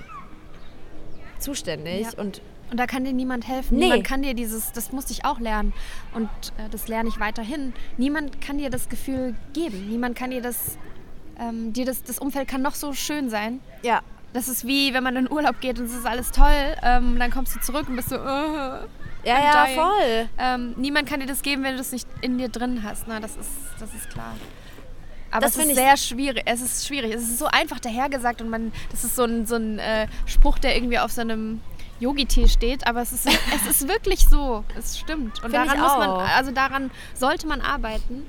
[1.39, 2.03] zuständig.
[2.13, 2.19] Ja.
[2.23, 3.77] Und Und da kann dir niemand helfen.
[3.79, 3.85] Nee.
[3.87, 5.73] Niemand kann dir dieses, das musste ich auch lernen
[6.15, 7.73] und äh, das lerne ich weiterhin.
[7.99, 9.89] Niemand kann dir das Gefühl geben.
[9.91, 10.79] Niemand kann dir das,
[11.39, 13.61] ähm, dir das, das Umfeld kann noch so schön sein.
[13.83, 14.01] ja,
[14.35, 17.31] Das ist wie, wenn man in Urlaub geht und es ist alles toll, ähm, dann
[17.31, 18.87] kommst du zurück und bist so, äh, Ja,
[19.25, 19.77] ja, dying.
[19.79, 20.29] voll.
[20.39, 23.07] Ähm, niemand kann dir das geben, wenn du das nicht in dir drin hast.
[23.09, 23.21] Ne?
[23.21, 23.49] Das, ist,
[23.81, 24.35] das ist klar.
[25.31, 26.43] Aber Das es ist sehr schwierig.
[26.47, 27.15] Es ist schwierig.
[27.15, 30.59] Es ist so einfach dahergesagt und man, das ist so ein, so ein äh, Spruch,
[30.59, 31.61] der irgendwie auf so einem
[32.01, 32.87] Yogi-Tee steht.
[32.87, 34.65] Aber es ist, es ist wirklich so.
[34.77, 35.43] Es stimmt.
[35.45, 38.27] Und Find daran muss man, also daran sollte man arbeiten.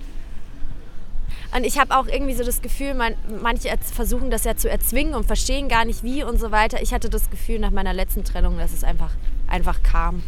[1.54, 5.14] Und ich habe auch irgendwie so das Gefühl, man, manche versuchen das ja zu erzwingen
[5.14, 6.82] und verstehen gar nicht wie und so weiter.
[6.82, 9.12] Ich hatte das Gefühl nach meiner letzten Trennung, dass es einfach,
[9.48, 10.24] einfach kam.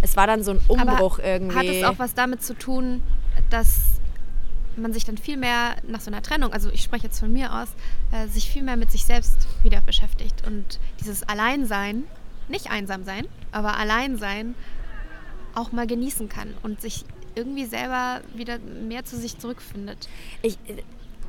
[0.00, 1.56] Es war dann so ein Umbruch Aber irgendwie.
[1.56, 3.02] Hat es auch was damit zu tun,
[3.50, 3.98] dass
[4.76, 7.52] man sich dann viel mehr nach so einer Trennung, also ich spreche jetzt von mir
[7.52, 7.68] aus,
[8.12, 12.04] äh, sich viel mehr mit sich selbst wieder beschäftigt und dieses Alleinsein,
[12.48, 14.54] nicht einsam sein, aber Alleinsein
[15.54, 17.04] auch mal genießen kann und sich
[17.38, 20.08] irgendwie selber wieder mehr zu sich zurückfindet.
[20.42, 20.58] Ich,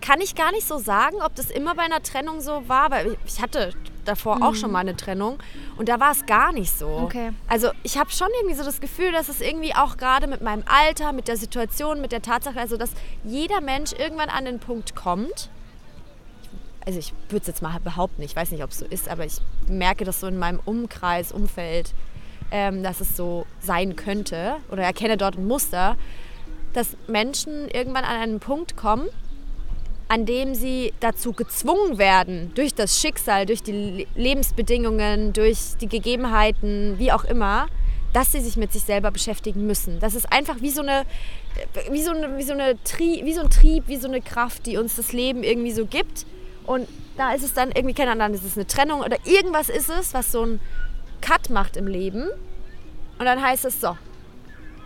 [0.02, 3.18] kann ich gar nicht so sagen, ob das immer bei einer Trennung so war, weil
[3.26, 3.74] ich hatte
[4.06, 5.38] davor auch schon mal eine Trennung
[5.78, 6.88] und da war es gar nicht so.
[6.88, 7.32] Okay.
[7.48, 10.64] Also ich habe schon irgendwie so das Gefühl, dass es irgendwie auch gerade mit meinem
[10.66, 12.92] Alter, mit der Situation, mit der Tatsache, also dass
[13.24, 15.50] jeder Mensch irgendwann an den Punkt kommt.
[16.86, 19.26] Also ich würde es jetzt mal behaupten, ich weiß nicht, ob es so ist, aber
[19.26, 19.36] ich
[19.68, 21.94] merke das so in meinem Umkreis, Umfeld,
[22.52, 25.98] ähm, dass es so sein könnte oder erkenne dort ein Muster,
[26.74, 29.08] dass Menschen irgendwann an einen Punkt kommen,
[30.08, 35.88] an dem sie dazu gezwungen werden, durch das Schicksal, durch die Le- Lebensbedingungen, durch die
[35.88, 37.68] Gegebenheiten, wie auch immer,
[38.14, 40.00] dass sie sich mit sich selber beschäftigen müssen.
[40.00, 41.04] Das ist einfach wie so eine,
[41.92, 44.66] wie so eine, wie so eine Tri, wie so ein Trieb, wie so eine Kraft,
[44.66, 46.26] die uns das Leben irgendwie so gibt.
[46.66, 49.90] Und da ist es dann irgendwie, keine Ahnung, ist es eine Trennung oder irgendwas ist
[49.90, 50.60] es, was so ein
[51.22, 52.30] Cut macht im Leben.
[53.18, 53.98] Und dann heißt es so,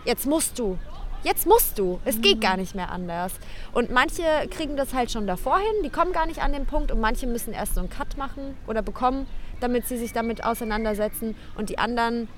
[0.04, 0.78] jetzt musst du.
[1.22, 2.00] Jetzt musst du.
[2.04, 3.32] Es geht gar nicht mehr anders.
[3.72, 6.92] Und manche kriegen das halt schon davor hin, die kommen gar nicht an den Punkt
[6.92, 9.26] und manche müssen erst so einen Cut machen oder bekommen,
[9.60, 12.28] damit sie sich damit auseinandersetzen und die anderen,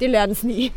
[0.00, 0.72] die lernen es nie.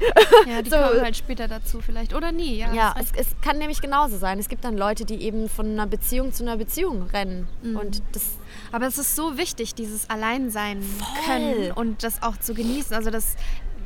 [0.48, 0.76] Ja, die So.
[0.78, 2.58] kommen halt später dazu vielleicht oder nie.
[2.58, 4.38] Ja, Ja, es, es kann nämlich genauso sein.
[4.40, 7.48] Es gibt dann Leute, die eben von einer Beziehung zu einer Beziehung rennen.
[7.64, 8.24] Und das
[8.72, 11.24] Aber es ist so wichtig, dieses Alleinsein Voll.
[11.26, 12.96] können und das auch zu genießen.
[12.96, 13.36] Also das,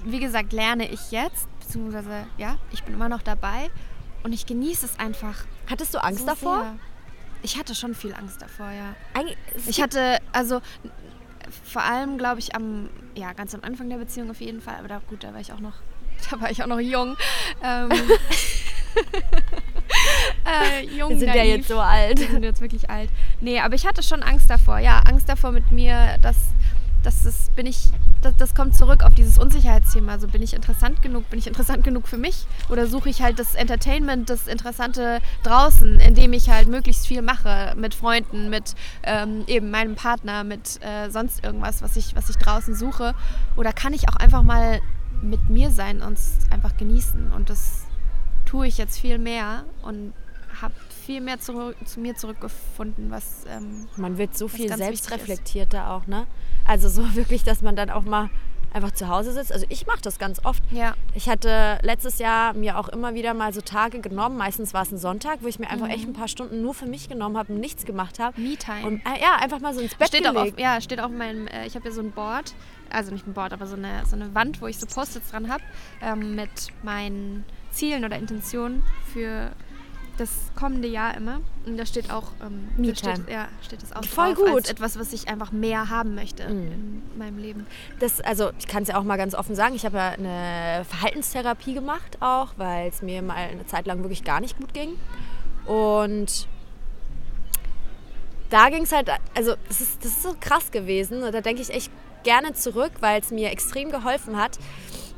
[0.05, 3.69] wie gesagt, lerne ich jetzt, beziehungsweise ja, ich bin immer noch dabei
[4.23, 5.45] und ich genieße es einfach.
[5.69, 6.61] Hattest du Angst so davor?
[6.61, 6.75] Sehr.
[7.43, 8.93] Ich hatte schon viel Angst davor, ja.
[9.15, 10.61] Eigentlich, Ich hatte, also
[11.63, 14.87] vor allem, glaube ich, am, ja, ganz am Anfang der Beziehung auf jeden Fall, aber
[14.87, 15.75] da, gut, da war ich auch noch,
[16.31, 17.15] da war ich auch noch jung.
[17.63, 17.89] Ähm,
[20.45, 21.57] äh, jung, wir sind ja naiv.
[21.57, 22.19] jetzt so alt.
[22.19, 23.09] Wir sind jetzt wirklich alt.
[23.39, 24.79] Nee, aber ich hatte schon Angst davor.
[24.79, 26.37] Ja, Angst davor mit mir, dass,
[27.03, 27.89] das bin ich,
[28.21, 30.13] das, das kommt zurück auf dieses Unsicherheitsthema.
[30.13, 31.29] Also bin ich interessant genug?
[31.29, 32.45] Bin ich interessant genug für mich?
[32.69, 37.73] Oder suche ich halt das Entertainment, das Interessante draußen, indem ich halt möglichst viel mache
[37.77, 42.37] mit Freunden, mit ähm, eben meinem Partner, mit äh, sonst irgendwas, was ich, was ich
[42.37, 43.13] draußen suche?
[43.55, 44.81] Oder kann ich auch einfach mal
[45.21, 47.31] mit mir sein und es einfach genießen?
[47.33, 47.85] Und das
[48.45, 50.13] tue ich jetzt viel mehr und
[50.61, 50.73] habe
[51.05, 54.77] viel mehr zurück, zu mir zurückgefunden, was ähm, Man wird so viel ist.
[54.77, 56.27] selbstreflektierter auch, ne?
[56.65, 58.29] Also so wirklich, dass man dann auch mal
[58.73, 59.51] einfach zu Hause sitzt.
[59.51, 60.63] Also ich mache das ganz oft.
[60.71, 64.37] ja, Ich hatte letztes Jahr mir auch immer wieder mal so Tage genommen.
[64.37, 66.85] Meistens war es ein Sonntag, wo ich mir einfach echt ein paar Stunden nur für
[66.85, 68.39] mich genommen habe und nichts gemacht habe.
[68.39, 68.87] Me-Time.
[68.87, 70.53] Und äh, ja, einfach mal so ins Bett steht auch gelegt.
[70.53, 72.53] auf, ja, steht auf meinem, äh, ich habe ja so ein Board,
[72.89, 75.49] also nicht ein Board, aber so eine, so eine Wand, wo ich so Post-its dran
[75.51, 75.63] habe,
[76.01, 79.51] ähm, mit meinen Zielen oder Intentionen für
[80.17, 81.39] das kommende Jahr immer.
[81.65, 84.69] Und da steht auch, ähm, da steht, ja, steht das auch Voll drauf, gut.
[84.69, 86.71] etwas, was ich einfach mehr haben möchte Mhm.
[86.71, 87.65] in meinem Leben.
[87.99, 90.85] Das, also ich kann es ja auch mal ganz offen sagen, ich habe ja eine
[90.85, 94.97] Verhaltenstherapie gemacht auch, weil es mir mal eine Zeit lang wirklich gar nicht gut ging.
[95.65, 96.47] Und
[98.49, 101.23] da ging es halt, also das ist, das ist so krass gewesen.
[101.23, 101.91] Und da denke ich echt
[102.23, 104.59] gerne zurück, weil es mir extrem geholfen hat.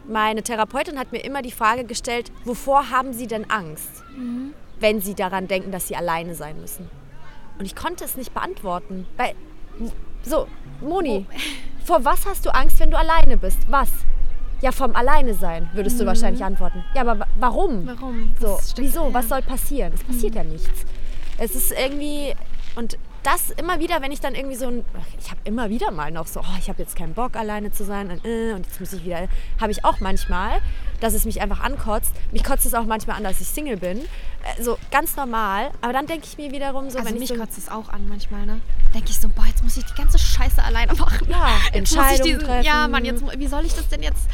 [0.08, 4.03] Meine Therapeutin hat mir immer die Frage gestellt, wovor haben Sie denn Angst,
[4.83, 6.89] wenn Sie daran denken, dass Sie alleine sein müssen?
[7.57, 9.07] Und ich konnte es nicht beantworten.
[9.17, 9.33] Weil,
[10.23, 10.47] so,
[10.81, 11.25] Moni,
[11.85, 13.59] vor was hast du Angst, wenn du alleine bist?
[13.69, 13.89] Was?
[14.61, 16.83] Ja, vom Alleine sein, würdest du wahrscheinlich antworten.
[16.95, 17.85] Ja, aber wa- warum?
[17.85, 18.31] Warum?
[18.39, 18.99] So, wieso?
[18.99, 19.13] dahinter?
[19.19, 19.91] Was soll passieren?
[19.93, 20.85] Es passiert ja nichts.
[21.37, 22.33] Es ist irgendwie
[22.75, 24.85] und das immer wieder, wenn ich dann irgendwie so ein,
[25.19, 27.83] ich habe immer wieder mal noch so, oh, ich habe jetzt keinen Bock alleine zu
[27.85, 29.27] sein und, äh, und jetzt muss ich wieder,
[29.61, 30.59] habe ich auch manchmal,
[30.99, 32.13] dass es mich einfach ankotzt.
[32.31, 34.01] Mich kotzt es auch manchmal an, dass ich Single bin,
[34.43, 35.71] äh, so ganz normal.
[35.82, 37.89] Aber dann denke ich mir wiederum so, Also wenn mich ich so, kotzt es auch
[37.89, 38.60] an manchmal, ne?
[38.93, 41.27] Denke ich so, boah, jetzt muss ich die ganze Scheiße alleine machen.
[41.29, 42.65] ja, Jetzt muss ich Entscheidungen diesen, treffen.
[42.65, 44.27] ja, Mann, jetzt, wie soll ich das denn jetzt?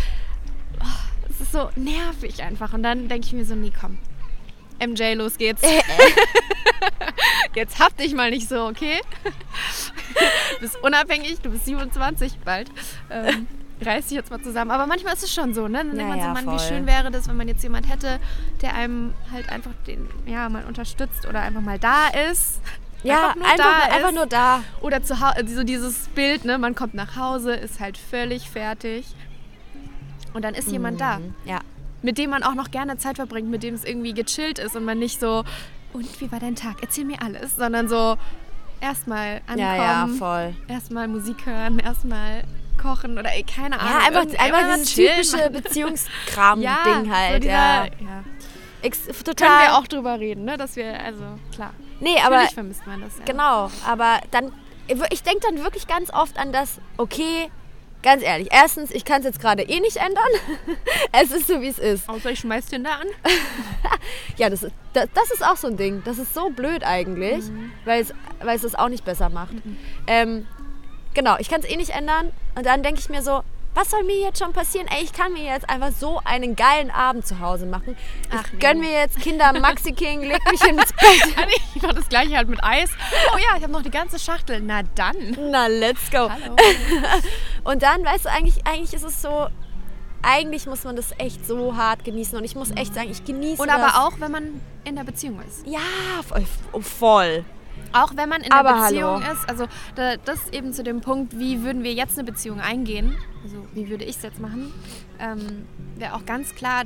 [0.81, 2.73] Oh, das ist so nervig einfach.
[2.73, 3.97] Und dann denke ich mir so, nee, komm.
[4.85, 5.61] MJ, los geht's.
[7.55, 9.01] jetzt hab dich mal nicht so, okay?
[10.53, 12.69] du bist unabhängig, du bist 27 bald.
[13.09, 13.47] Ähm,
[13.81, 14.71] reiß dich jetzt mal zusammen.
[14.71, 15.79] Aber manchmal ist es schon so, ne?
[15.85, 16.53] Dann denkt man so, Mann, voll.
[16.55, 18.19] wie schön wäre das, wenn man jetzt jemand hätte,
[18.61, 22.59] der einem halt einfach den, ja, mal unterstützt oder einfach mal da ist.
[23.03, 24.61] Ja, einfach nur einfach, da einfach nur da.
[24.81, 26.57] Oder zu Hause, so dieses Bild, ne?
[26.57, 29.05] Man kommt nach Hause, ist halt völlig fertig.
[30.33, 31.33] Und dann ist jemand da, Mhm.
[31.45, 31.59] Ja.
[32.01, 34.83] mit dem man auch noch gerne Zeit verbringt, mit dem es irgendwie gechillt ist und
[34.85, 35.43] man nicht so,
[35.93, 36.77] und wie war dein Tag?
[36.81, 38.15] Erzähl mir alles, sondern so
[38.81, 40.53] erstmal ankommen, Ja, ja, voll.
[40.67, 42.43] erstmal Musik hören, erstmal
[42.81, 43.93] kochen oder ey, keine Ahnung.
[44.01, 45.49] Ja, einfach, irgend- einfach dieses typische.
[45.49, 47.43] Beziehungskram-Ding so halt.
[47.43, 47.85] dieser, ja.
[47.85, 48.23] ja.
[48.81, 49.67] Ex Können total.
[49.67, 50.57] wir auch drüber reden, ne?
[50.57, 51.73] Dass wir, also klar.
[51.99, 53.17] nee, aber Natürlich vermisst man das.
[53.19, 53.25] Ja.
[53.25, 53.69] genau.
[53.85, 54.53] Aber dann,
[55.11, 57.51] ich denke dann wirklich ganz oft an das, okay,
[58.01, 60.23] ganz ehrlich, erstens, ich kann es jetzt gerade eh nicht ändern.
[61.11, 62.07] es ist so, wie es ist.
[62.07, 63.07] Außer ich schmeiß den da an.
[64.37, 66.01] Ja, das ist, das, das ist auch so ein Ding.
[66.05, 67.71] Das ist so blöd eigentlich, Mhm.
[67.83, 68.13] weil, es,
[68.45, 69.51] es das auch nicht besser macht.
[70.07, 70.47] Ähm,
[71.13, 72.31] genau, ich kann es eh nicht ändern.
[72.55, 73.43] Und dann denke ich mir so,
[73.75, 74.87] was soll mir jetzt schon passieren?
[74.87, 77.95] Ey, ich kann mir jetzt einfach so einen geilen Abend zu Hause machen.
[78.23, 78.59] Ich Ach, nee.
[78.59, 81.35] gönn mir jetzt Kinder Maxi King, leg mich ins Bett.
[81.75, 82.89] ich mach das gleiche halt mit Eis.
[83.33, 84.59] Oh ja, ich habe noch die ganze Schachtel.
[84.61, 85.15] Na dann.
[85.51, 86.29] Na, let's go.
[86.29, 86.55] Hallo.
[87.63, 89.47] Und dann, weißt du, eigentlich, eigentlich ist es so,
[90.23, 92.37] eigentlich muss man das echt so hart genießen.
[92.37, 93.79] Und ich muss echt sagen, ich genieße Und das.
[93.79, 95.65] aber auch, wenn man in der Beziehung ist.
[95.67, 95.79] Ja,
[96.81, 97.45] voll.
[97.93, 99.33] Auch wenn man in Aber Beziehung hallo.
[99.33, 103.15] ist, also da, das eben zu dem Punkt, wie würden wir jetzt eine Beziehung eingehen,
[103.43, 104.71] also wie würde ich es jetzt machen,
[105.19, 106.83] ähm, wäre auch ganz klar,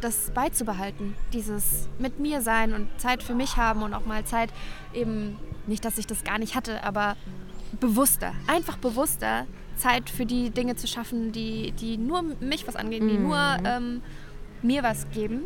[0.00, 1.14] das beizubehalten.
[1.32, 4.50] Dieses mit mir sein und Zeit für mich haben und auch mal Zeit
[4.94, 7.16] eben, nicht, dass ich das gar nicht hatte, aber
[7.80, 13.08] bewusster, einfach bewusster Zeit für die Dinge zu schaffen, die, die nur mich was angehen,
[13.08, 14.02] die nur ähm,
[14.62, 15.42] mir was geben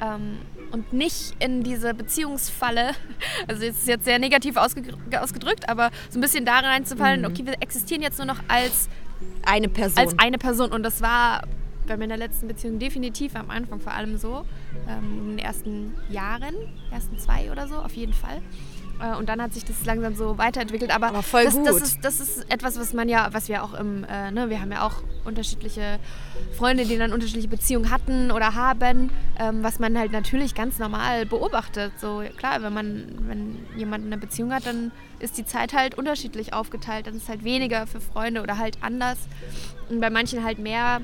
[0.00, 0.38] ähm,
[0.72, 2.92] und nicht in diese Beziehungsfalle,
[3.48, 4.82] also es ist jetzt sehr negativ ausge
[5.20, 8.88] ausgedrückt, aber so ein bisschen da reinzufallen, okay, wir existieren jetzt nur noch als,
[9.44, 9.98] Eine Person.
[9.98, 11.42] als eine Person und das war
[11.86, 14.44] bei meiner letzten Beziehung definitiv am Anfang vor allem so,
[14.88, 16.54] ähm, in den ersten Jahren,
[16.90, 18.40] ersten zwei oder so, auf jeden Fall.
[19.00, 20.94] Äh, Und dann hat sich das langsam so weiterentwickelt.
[20.94, 21.82] Aber, Aber voll das, das, gut.
[21.82, 24.72] ist, das ist etwas, was man ja, was wir auch im, äh, ne, wir haben
[24.72, 25.98] ja auch unterschiedliche
[26.56, 31.26] Freunde, die dann unterschiedliche Beziehungen hatten oder haben, ähm, was man halt natürlich ganz normal
[31.26, 31.92] beobachtet.
[31.98, 36.52] So klar, wenn man, wenn jemand eine Beziehung hat, dann ist die Zeit halt unterschiedlich
[36.52, 37.06] aufgeteilt.
[37.06, 39.18] Dann ist halt weniger für Freunde oder halt anders.
[39.88, 41.00] Und bei manchen halt mehr,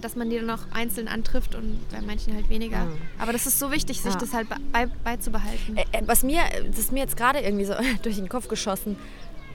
[0.00, 2.84] dass man die dann noch einzeln antrifft und bei manchen halt weniger.
[2.84, 2.98] Mhm.
[3.18, 4.18] Aber das ist so wichtig, sich Ja.
[4.18, 5.76] das halt bei, beizubehalten.
[5.76, 8.96] Äh, äh, Was mir, das ist mir jetzt gerade irgendwie so durch den Kopf geschossen.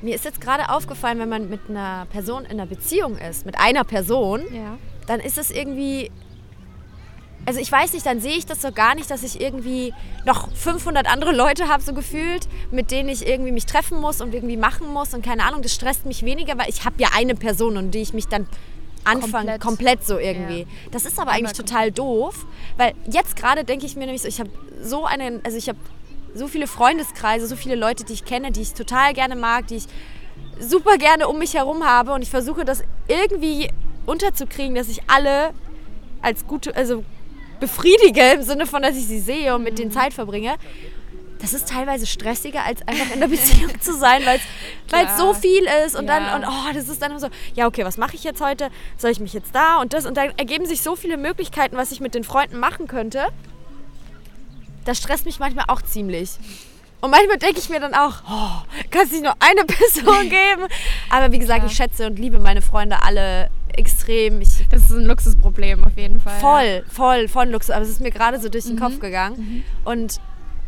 [0.02, 3.58] Mir ist jetzt gerade aufgefallen, wenn man mit einer Person in einer Beziehung ist, mit
[3.58, 4.78] einer Person, ja.
[5.08, 6.12] dann ist es irgendwie.
[7.48, 9.94] Also ich weiß nicht, dann sehe ich das so gar nicht, dass ich irgendwie
[10.26, 14.34] noch 500 andere Leute habe, so gefühlt, mit denen ich irgendwie mich treffen muss und
[14.34, 17.36] irgendwie machen muss und keine Ahnung, das stresst mich weniger, weil ich habe ja eine
[17.36, 18.48] Person, um die ich mich dann
[19.06, 19.62] anfange, Komplett.
[19.62, 20.62] komplett, so irgendwie.
[20.62, 20.68] Ja.
[20.92, 22.46] Das ist aber eigentlich total doof,
[22.78, 24.50] weil jetzt gerade denke ich mir nämlich so, ich habe
[24.82, 25.80] so einen, also ich habe
[26.34, 29.76] so viele Freundeskreise, so viele Leute, die ich kenne, die ich total gerne mag, die
[29.76, 29.86] ich
[30.60, 33.70] super gerne um mich herum habe und ich versuche das irgendwie
[34.06, 35.52] unterzukriegen, dass ich alle
[36.22, 37.04] als gute, also
[37.60, 40.56] befriedige im Sinne von, dass ich sie sehe und mit denen Zeit verbringe.
[41.40, 44.40] Das ist teilweise stressiger, als einfach in der Beziehung zu sein, weil
[45.06, 46.20] es so viel ist und Ja.
[46.20, 48.70] dann, und oh, das ist dann immer so, ja, okay, was mache ich jetzt heute?
[48.98, 50.06] Soll ich mich jetzt da und das?
[50.06, 53.28] Und dann ergeben sich so viele Möglichkeiten, was ich mit den Freunden machen könnte.
[54.86, 56.32] Das stresst mich manchmal auch ziemlich.
[57.02, 60.68] Und manchmal denke ich mir dann auch, oh, kann es nicht nur eine Person geben?
[61.10, 61.72] Aber wie gesagt, Klar.
[61.72, 64.42] ich schätze und liebe meine Freunde alle extrem.
[64.42, 66.40] Ich, Das ist ein Luxusproblem auf jeden Fall.
[66.40, 67.72] voll, voll, voll Luxus.
[67.72, 69.64] Aber es ist mir gerade so durch den Kopf gegangen.
[69.84, 70.20] Und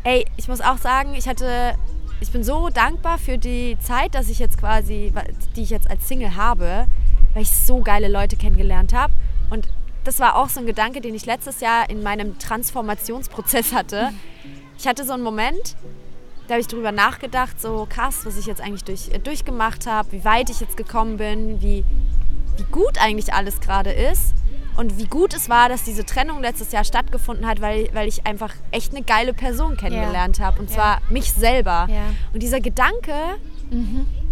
[0.03, 1.75] ey, ich muss auch sagen, ich hatte,
[2.19, 5.13] ich bin so dankbar für die Zeit, dass ich jetzt quasi,
[5.55, 6.87] die ich jetzt als Single habe,
[7.33, 9.13] weil ich so geile Leute kennengelernt habe.
[9.49, 9.67] Und
[10.03, 14.11] das war auch so ein Gedanke, den ich letztes Jahr in meinem Transformationsprozess hatte.
[14.77, 15.75] Ich hatte so einen Moment,
[16.47, 20.11] da habe ich drüber nachgedacht, so krass, was ich jetzt eigentlich durch, äh, durchgemacht habe,
[20.13, 21.83] wie weit ich jetzt gekommen bin, wie,
[22.55, 24.33] wie gut eigentlich alles gerade ist
[24.77, 28.25] und wie gut es war, dass diese Trennung letztes Jahr stattgefunden hat, weil, weil ich
[28.25, 31.87] einfach echt eine geile Person kennengelernt habe und zwar mich selber.
[32.33, 33.13] Und dieser Gedanke,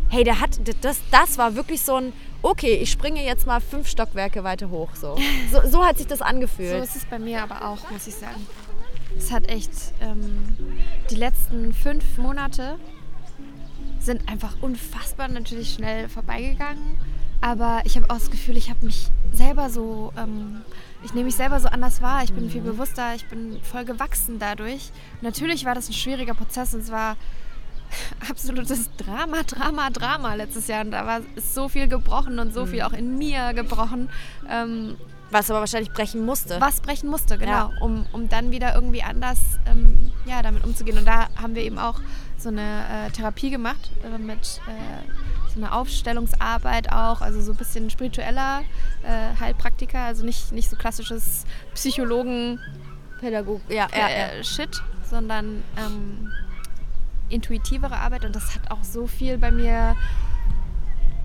[0.10, 3.88] hey, der hat, das, das war wirklich so ein, okay, ich springe jetzt mal fünf
[3.88, 4.90] Stockwerke weiter hoch.
[4.96, 5.18] So,
[5.52, 6.84] so, so hat sich das So angefühlt.
[6.84, 8.46] ist es bei mir aber auch, muss ich sagen.
[9.18, 10.56] Es hat echt, ähm,
[11.10, 12.78] die letzten fünf Monate
[14.00, 16.98] sind einfach unfassbar natürlich schnell vorbeigegangen.
[17.46, 20.62] Aber ich habe auch das Gefühl, ich habe mich selber so, ähm,
[21.04, 22.24] ich nehme mich selber so anders wahr.
[22.24, 24.90] Ich bin viel bewusster, ich bin voll gewachsen dadurch.
[25.22, 27.18] Natürlich war das ein schwieriger Prozess und es war
[28.32, 30.82] absolutes Drama, Drama, Drama letztes Jahr.
[30.84, 34.10] Und da war ist so viel gebrochen und so viel auch in mir gebrochen.
[34.50, 34.96] Ähm,
[35.30, 36.60] Was aber wahrscheinlich brechen musste.
[36.60, 37.72] was brechen musste, genau, Ja.
[37.80, 39.38] um, um dann wieder irgendwie anders
[39.68, 40.98] ähm, ja, damit umzugehen.
[40.98, 42.02] Und da haben wir eben auch
[42.40, 47.58] so eine äh, Therapie gemacht äh, mit äh, so einer Aufstellungsarbeit auch, also so ein
[47.58, 48.62] bisschen spiritueller
[49.04, 52.60] äh, Heilpraktiker, also nicht, nicht so klassisches Psychologen
[53.20, 53.62] Pädagog.
[53.70, 54.44] Ja, ja, ja.
[54.44, 56.32] Shit, sondern ähm,
[57.30, 59.96] intuitivere Arbeit und das hat auch so viel bei mir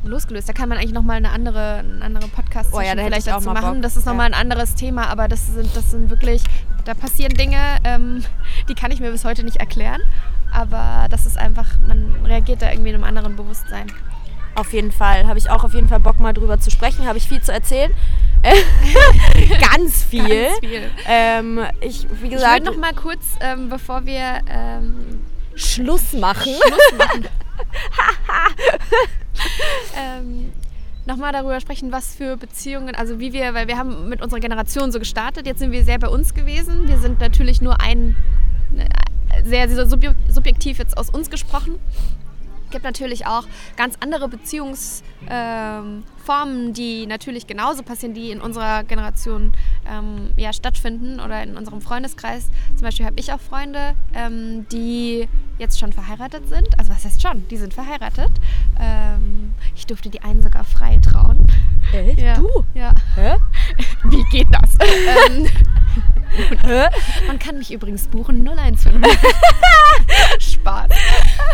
[0.05, 0.49] losgelöst.
[0.49, 3.51] Da kann man eigentlich nochmal eine andere, eine andere podcast Oh ja, da vielleicht dazu
[3.51, 3.75] machen.
[3.75, 3.83] Bock.
[3.83, 4.13] Das ist Ja.
[4.13, 6.43] nochmal ein anderes Thema, aber das sind, das sind wirklich,
[6.85, 8.25] da passieren Dinge, ähm,
[8.69, 10.01] die kann ich mir bis heute nicht erklären.
[10.53, 13.87] Aber das ist einfach, man reagiert da irgendwie in einem anderen Bewusstsein.
[14.55, 15.27] Auf jeden Fall.
[15.27, 17.07] Habe ich auch auf jeden Fall Bock, mal drüber zu sprechen.
[17.07, 17.93] Habe ich viel zu erzählen.
[18.43, 18.55] Äh,
[19.75, 20.29] Ganz viel.
[20.29, 20.91] Ganz viel.
[21.07, 25.21] Ähm, ich, wie Ich würde noch mal kurz, ähm, bevor wir ähm,
[25.55, 26.53] Schluss machen.
[26.67, 27.29] Schluss machen.
[29.97, 30.53] ähm,
[31.07, 34.93] Nochmal darüber sprechen, was für Beziehungen, also wie wir, weil wir haben mit unserer Generation
[34.93, 36.87] so gestartet, jetzt sind wir sehr bei uns gewesen.
[36.87, 38.17] Wir sind natürlich nur ein,
[38.77, 41.77] äh, sehr, sehr subje- subjektiv jetzt aus uns gesprochen.
[42.71, 48.85] Es gibt natürlich auch ganz andere Beziehungsformen, ähm, die natürlich genauso passieren, die in unserer
[48.85, 49.53] Generation
[49.91, 52.49] ähm, ja, stattfinden oder in unserem Freundeskreis.
[52.77, 56.79] Zum Beispiel habe ich auch Freunde, ähm, die jetzt schon verheiratet sind.
[56.79, 57.49] Also was heißt schon?
[57.49, 58.31] Die sind verheiratet.
[58.79, 61.49] Ähm, ich durfte die einen sogar frei trauen.
[61.93, 62.21] Echt?
[62.21, 62.35] Ja.
[62.35, 62.65] Du?
[62.75, 62.93] Ja.
[63.17, 63.37] Hä?
[64.05, 64.77] Wie geht das?
[65.29, 65.49] ähm,
[67.27, 69.03] man kann mich übrigens buchen 015.
[70.39, 70.91] Spaß.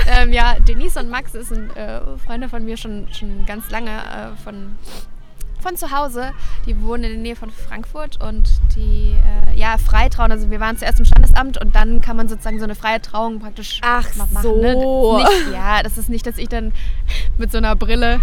[0.07, 4.43] Ähm, ja, Denise und Max sind äh, Freunde von mir schon, schon ganz lange äh,
[4.43, 4.77] von,
[5.61, 6.33] von zu Hause.
[6.67, 9.15] Die wohnen in der Nähe von Frankfurt und die
[9.47, 10.31] äh, ja, freitrauen.
[10.33, 13.39] Also wir waren zuerst im Standesamt und dann kann man sozusagen so eine freie Trauung
[13.41, 14.43] praktisch Ach ma- machen.
[14.43, 14.61] so.
[14.63, 14.75] Ne?
[14.75, 16.73] Das ist nicht, ja, das ist nicht, dass ich dann
[17.39, 18.21] mit so einer Brille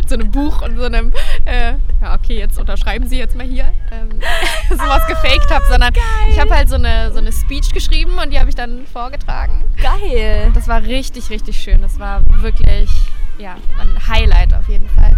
[0.00, 1.12] und so einem Buch und so einem,
[1.44, 4.08] äh, ja okay, jetzt unterschreiben Sie jetzt mal hier, ähm,
[4.70, 5.92] sowas gefaked habe, sondern
[6.28, 9.64] ich habe halt so eine, so eine Speech geschrieben und die habe ich dann vorgetragen.
[9.82, 10.50] Geil.
[10.54, 11.80] Das war richtig, richtig schön.
[11.80, 12.90] Das war wirklich,
[13.38, 15.10] ja, ein Highlight auf jeden Fall.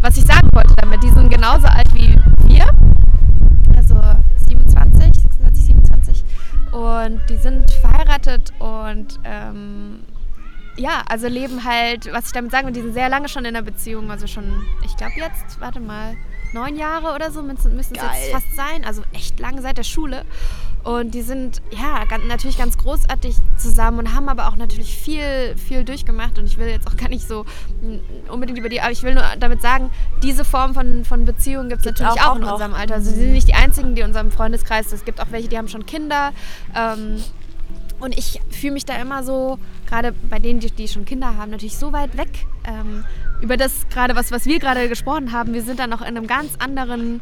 [0.00, 2.14] Was ich sagen wollte damit, die sind genauso alt wie
[2.46, 2.66] wir,
[3.76, 4.00] also
[4.46, 6.24] 27, 26, 27
[6.72, 10.00] und die sind verheiratet und ähm,
[10.76, 13.56] ja, also leben halt, was ich damit sagen will, die sind sehr lange schon in
[13.56, 16.16] einer Beziehung, also schon, ich glaube jetzt, warte mal,
[16.52, 20.24] neun Jahre oder so müssen, es jetzt fast sein, also echt lange seit der Schule.
[20.84, 25.54] Und die sind ja ganz, natürlich ganz großartig zusammen und haben aber auch natürlich viel,
[25.56, 26.38] viel durchgemacht.
[26.38, 27.44] Und ich will jetzt auch gar nicht so
[28.30, 29.90] unbedingt über die, aber ich will nur damit sagen,
[30.22, 32.52] diese Form von, von Beziehungen gibt es natürlich auch auch, in noch.
[32.52, 32.94] unserem Alter.
[32.94, 35.58] Also sie sind nicht die einzigen, die in unserem Freundeskreis, es gibt auch welche, die
[35.58, 36.32] haben schon Kinder.
[36.74, 37.22] Ähm,
[38.00, 39.58] und ich fühle mich da immer so,
[39.88, 42.46] gerade bei denen, die, die schon Kinder haben, natürlich so weit weg.
[42.64, 43.04] Ähm,
[43.40, 46.26] über das gerade, was, was wir gerade gesprochen haben, wir sind da noch in einem
[46.26, 47.20] ganz anderen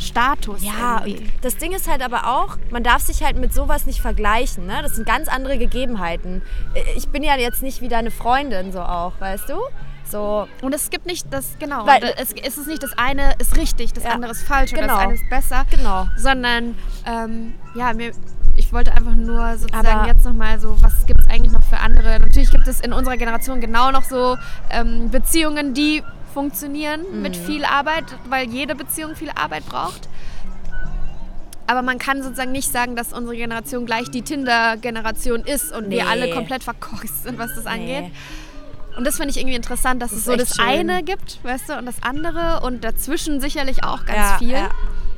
[0.00, 0.62] Status.
[0.62, 1.02] Ja,
[1.42, 4.66] das Ding ist halt aber auch, man darf sich halt mit sowas nicht vergleichen.
[4.66, 4.80] Ne?
[4.82, 6.42] Das sind ganz andere Gegebenheiten.
[6.96, 9.54] Ich bin ja jetzt nicht wie deine Freundin so auch, weißt du?
[10.10, 13.56] So, Und es gibt nicht das, genau, Weil- es, es ist nicht das eine ist
[13.56, 14.94] richtig, das Ja, andere ist falsch oder genau.
[14.94, 16.08] das eine ist besser, genau.
[16.16, 16.74] sondern
[17.06, 18.10] ähm, ja, mir,
[18.56, 21.78] ich wollte einfach nur sozusagen Aber- jetzt nochmal so, was gibt es eigentlich noch für
[21.78, 22.18] andere?
[22.18, 24.36] Natürlich gibt es in unserer Generation genau noch so
[24.70, 26.02] ähm, Beziehungen, die
[26.32, 27.44] funktionieren mit Mhm.
[27.44, 30.08] viel Arbeit, weil jede Beziehung viel Arbeit braucht.
[31.66, 35.96] Aber man kann sozusagen nicht sagen, dass unsere Generation gleich die Tinder-Generation ist und Nee.
[35.98, 38.04] wir alle komplett verkorkst sind, was das angeht.
[38.06, 38.12] Nee.
[38.96, 40.64] Und das finde ich irgendwie interessant, dass Das es so das schön.
[40.66, 44.50] eine gibt, weißt du, und das andere und dazwischen sicherlich auch ganz Ja, viel.
[44.50, 44.70] ja.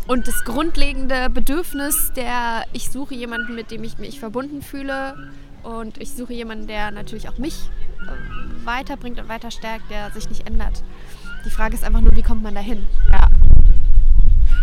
[0.06, 5.30] Und das grundlegende Bedürfnis der, ich suche jemanden, mit dem ich mich verbunden fühle
[5.62, 7.54] und ich suche jemanden, der natürlich auch mich
[8.64, 10.82] weiterbringt und weiter stärkt, der sich nicht ändert.
[11.44, 12.86] Die Frage ist einfach nur, wie kommt man dahin?
[13.12, 13.28] Ja.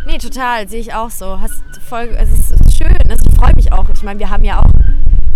[0.05, 1.39] Nee, total, sehe ich auch so.
[1.39, 3.89] Hast voll, es ist schön, es freut mich auch.
[3.89, 4.71] Ich meine, wir haben ja auch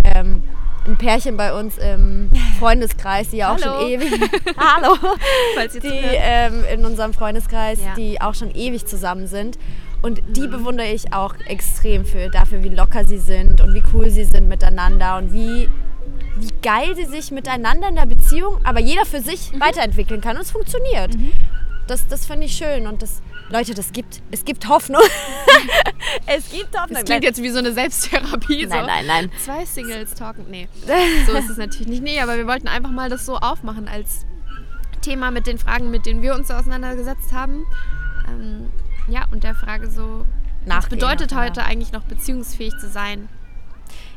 [0.06, 0.42] ähm,
[0.86, 2.30] ein Pärchen bei uns im
[2.60, 3.82] Freundeskreis, die ja auch Hallo.
[3.82, 4.12] schon ewig.
[4.58, 4.96] Hallo!
[5.56, 7.94] Falls ihr Die ähm, in unserem Freundeskreis, Ja.
[7.96, 9.58] die auch schon ewig zusammen sind.
[10.02, 14.10] Und die bewundere ich auch extrem für, dafür, wie locker sie sind und wie cool
[14.10, 15.70] sie sind miteinander und wie,
[16.44, 20.44] wie geil sie sich miteinander in der Beziehung, aber jeder für sich weiterentwickeln kann und
[20.44, 21.16] es funktioniert.
[21.88, 25.02] Das, das finde ich schön und das, Leute, das gibt, es gibt Hoffnung.
[26.26, 26.96] es gibt Hoffnung.
[26.96, 28.66] Das klingt jetzt wie so eine Selbsttherapie.
[28.66, 28.88] nein, so.
[28.88, 29.32] nein, nein.
[29.44, 30.46] Zwei Singles talken.
[30.50, 30.68] Nee,
[31.28, 32.04] so ist es natürlich nicht.
[32.04, 34.26] Nee, aber wir wollten einfach mal das so aufmachen als
[35.02, 37.66] Thema mit den Fragen, mit denen wir uns so auseinandergesetzt haben.
[38.28, 38.70] Ähm,
[39.10, 40.26] ja, und der Frage so,
[40.66, 43.28] was bedeutet heute eigentlich noch beziehungsfähig zu sein?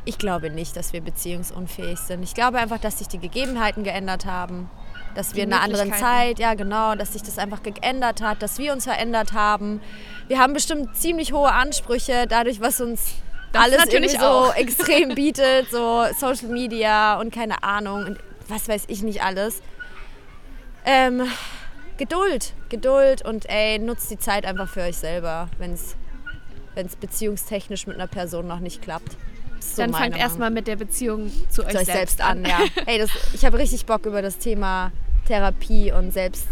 [0.07, 2.23] Ich glaube nicht, dass wir beziehungsunfähig sind.
[2.23, 4.69] Ich glaube einfach, dass sich die Gegebenheiten geändert haben.
[5.15, 5.91] Dass wir Die in einer anderen.
[5.91, 9.81] Zeit, ja genau, dass sich das einfach geändert hat, dass wir uns verändert haben.
[10.29, 13.15] Wir haben bestimmt ziemlich hohe Ansprüche, dadurch, was uns
[13.51, 14.55] Das alles natürlich so auch.
[14.55, 19.61] extrem bietet, so Social Media und keine Ahnung und was weiß ich nicht alles.
[20.85, 21.27] Ähm,
[21.97, 27.97] Geduld, Geduld und ey, nutzt die Zeit einfach für euch selber, wenn es beziehungstechnisch mit
[27.97, 29.17] einer Person noch nicht klappt.
[29.59, 32.43] So Dann fangt erstmal mit der Beziehung zu euch, zu euch selbst an.
[32.45, 32.59] Ja.
[32.85, 34.91] Ey, das, ich habe richtig Bock über das Thema
[35.27, 36.47] Therapie und selbst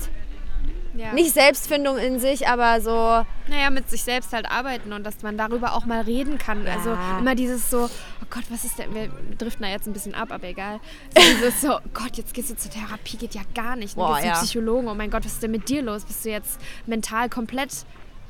[0.96, 1.14] Ja.
[1.14, 5.38] nicht Selbstfindung in sich, aber so Naja, mit sich selbst halt arbeiten und dass man
[5.38, 6.66] darüber auch mal reden kann.
[6.68, 7.20] Also Ja.
[7.20, 10.32] immer dieses so, oh Gott, was ist denn, wir driften da jetzt ein bisschen ab,
[10.32, 10.80] aber egal.
[11.16, 13.96] So dieses so, oh Gott, jetzt gehst du zur Therapie, geht ja gar nicht.
[13.96, 14.34] Boah, Boah, zum ja.
[14.42, 16.06] Psychologen, oh mein Gott, was ist denn mit dir los?
[16.06, 17.86] Bist du jetzt mental komplett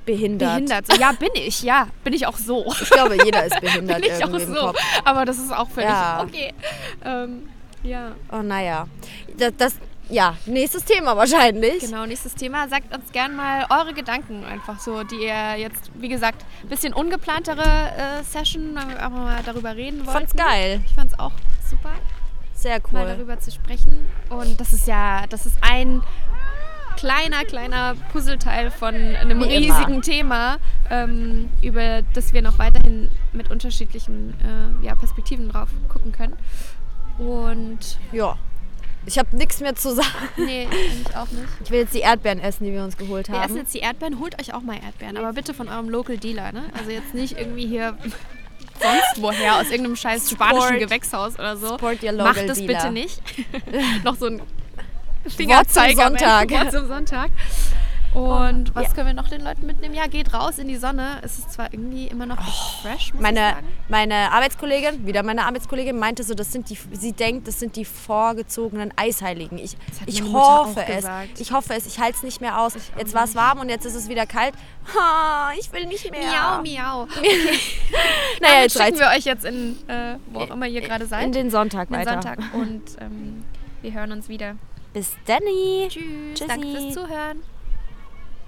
[0.06, 0.54] behindert.
[0.56, 0.98] behindert?
[1.00, 2.66] Ja, bin ich, ja, bin ich auch so.
[2.82, 4.60] Ich glaube, jeder ist behindert bin ich auch irgendwie im so.
[4.68, 4.80] Kopf.
[5.04, 6.22] Aber das ist auch völlig Ja.
[6.24, 6.54] okay.
[7.04, 7.50] Ähm,
[7.84, 8.88] ja, Oh naja.
[9.38, 9.76] Das, das,
[10.10, 11.80] ja, nächstes Thema wahrscheinlich.
[11.80, 12.06] genau.
[12.06, 12.68] Nächstes Thema.
[12.68, 16.94] Sagt uns gern mal eure Gedanken einfach so, die ihr jetzt, wie gesagt, ein bisschen
[16.94, 20.12] ungeplantere äh, Session, weil wir auch mal darüber reden wollten.
[20.12, 20.82] Fand's geil.
[20.86, 21.32] Ich fand's auch
[21.70, 21.92] super,
[22.54, 23.08] Sehr mal cool.
[23.16, 24.06] darüber zu sprechen.
[24.30, 26.02] Und das ist ja, das ist ein
[26.96, 30.02] kleiner, kleiner Puzzleteil von einem Wie riesigen immer.
[30.02, 30.58] Thema,
[30.90, 34.34] ähm, über das wir noch weiterhin mit unterschiedlichen
[34.82, 36.36] äh, ja, Perspektiven drauf gucken können.
[37.18, 38.38] Und Ja.
[39.08, 40.08] Ich habe nichts mehr zu sagen.
[40.38, 41.44] nee, eigentlich auch nicht.
[41.64, 43.58] Ich will jetzt die Erdbeeren essen, die wir uns geholt Wir essen haben.
[43.58, 46.64] jetzt die Erdbeeren, holt euch auch mal Erdbeeren, aber bitte von eurem Local Dealer, ne?
[46.76, 47.96] Also jetzt nicht irgendwie hier
[48.82, 50.80] sonst woher aus irgendeinem scheiß spanischen.
[50.80, 51.78] Gewächshaus oder so.
[51.78, 52.74] Macht das dealer.
[52.82, 53.22] bitte nicht.
[54.04, 54.42] Noch so ein
[55.26, 56.06] Wort zum Fingerzeiger.
[56.06, 56.20] am Ende.
[56.26, 56.52] Sonntag.
[56.52, 57.32] Wort zum Sonntag.
[58.14, 59.94] Und was können wir noch den Leuten mitnehmen?
[59.94, 61.20] Ja, geht raus in die Sonne.
[61.22, 63.68] Es ist zwar irgendwie immer noch echt fresh, muss ich Meine, sagen.
[63.90, 67.84] meine Arbeitskollegin, wieder meine Arbeitskollegin, meinte so, das sind die, sie denkt, das sind die
[67.84, 69.58] vorgezogenen Eisheiligen.
[69.58, 71.06] Ich, ich hoffe es.
[71.42, 71.86] Ich hoffe es.
[71.88, 72.78] Ich halte es nicht mehr aus.
[72.78, 74.54] auch Jetzt war es warm und jetzt ist es wieder kalt.
[74.98, 76.22] Ah, ich will nicht mehr.
[76.22, 77.08] Miau, miau.
[78.40, 81.26] Naja, Damit jetzt schicken wir euch jetzt in, äh, wo auch immer ihr gerade seid,
[81.26, 82.22] in den Sonntag in den weiter.
[82.22, 82.40] Sonntag.
[82.54, 83.44] Und ähm,
[83.82, 84.56] wir hören uns wieder.
[84.96, 85.90] Bis Danny.
[85.90, 86.04] Tschüss.
[86.36, 86.48] Tschüssi.
[86.48, 87.44] Danke fürs Zuhören.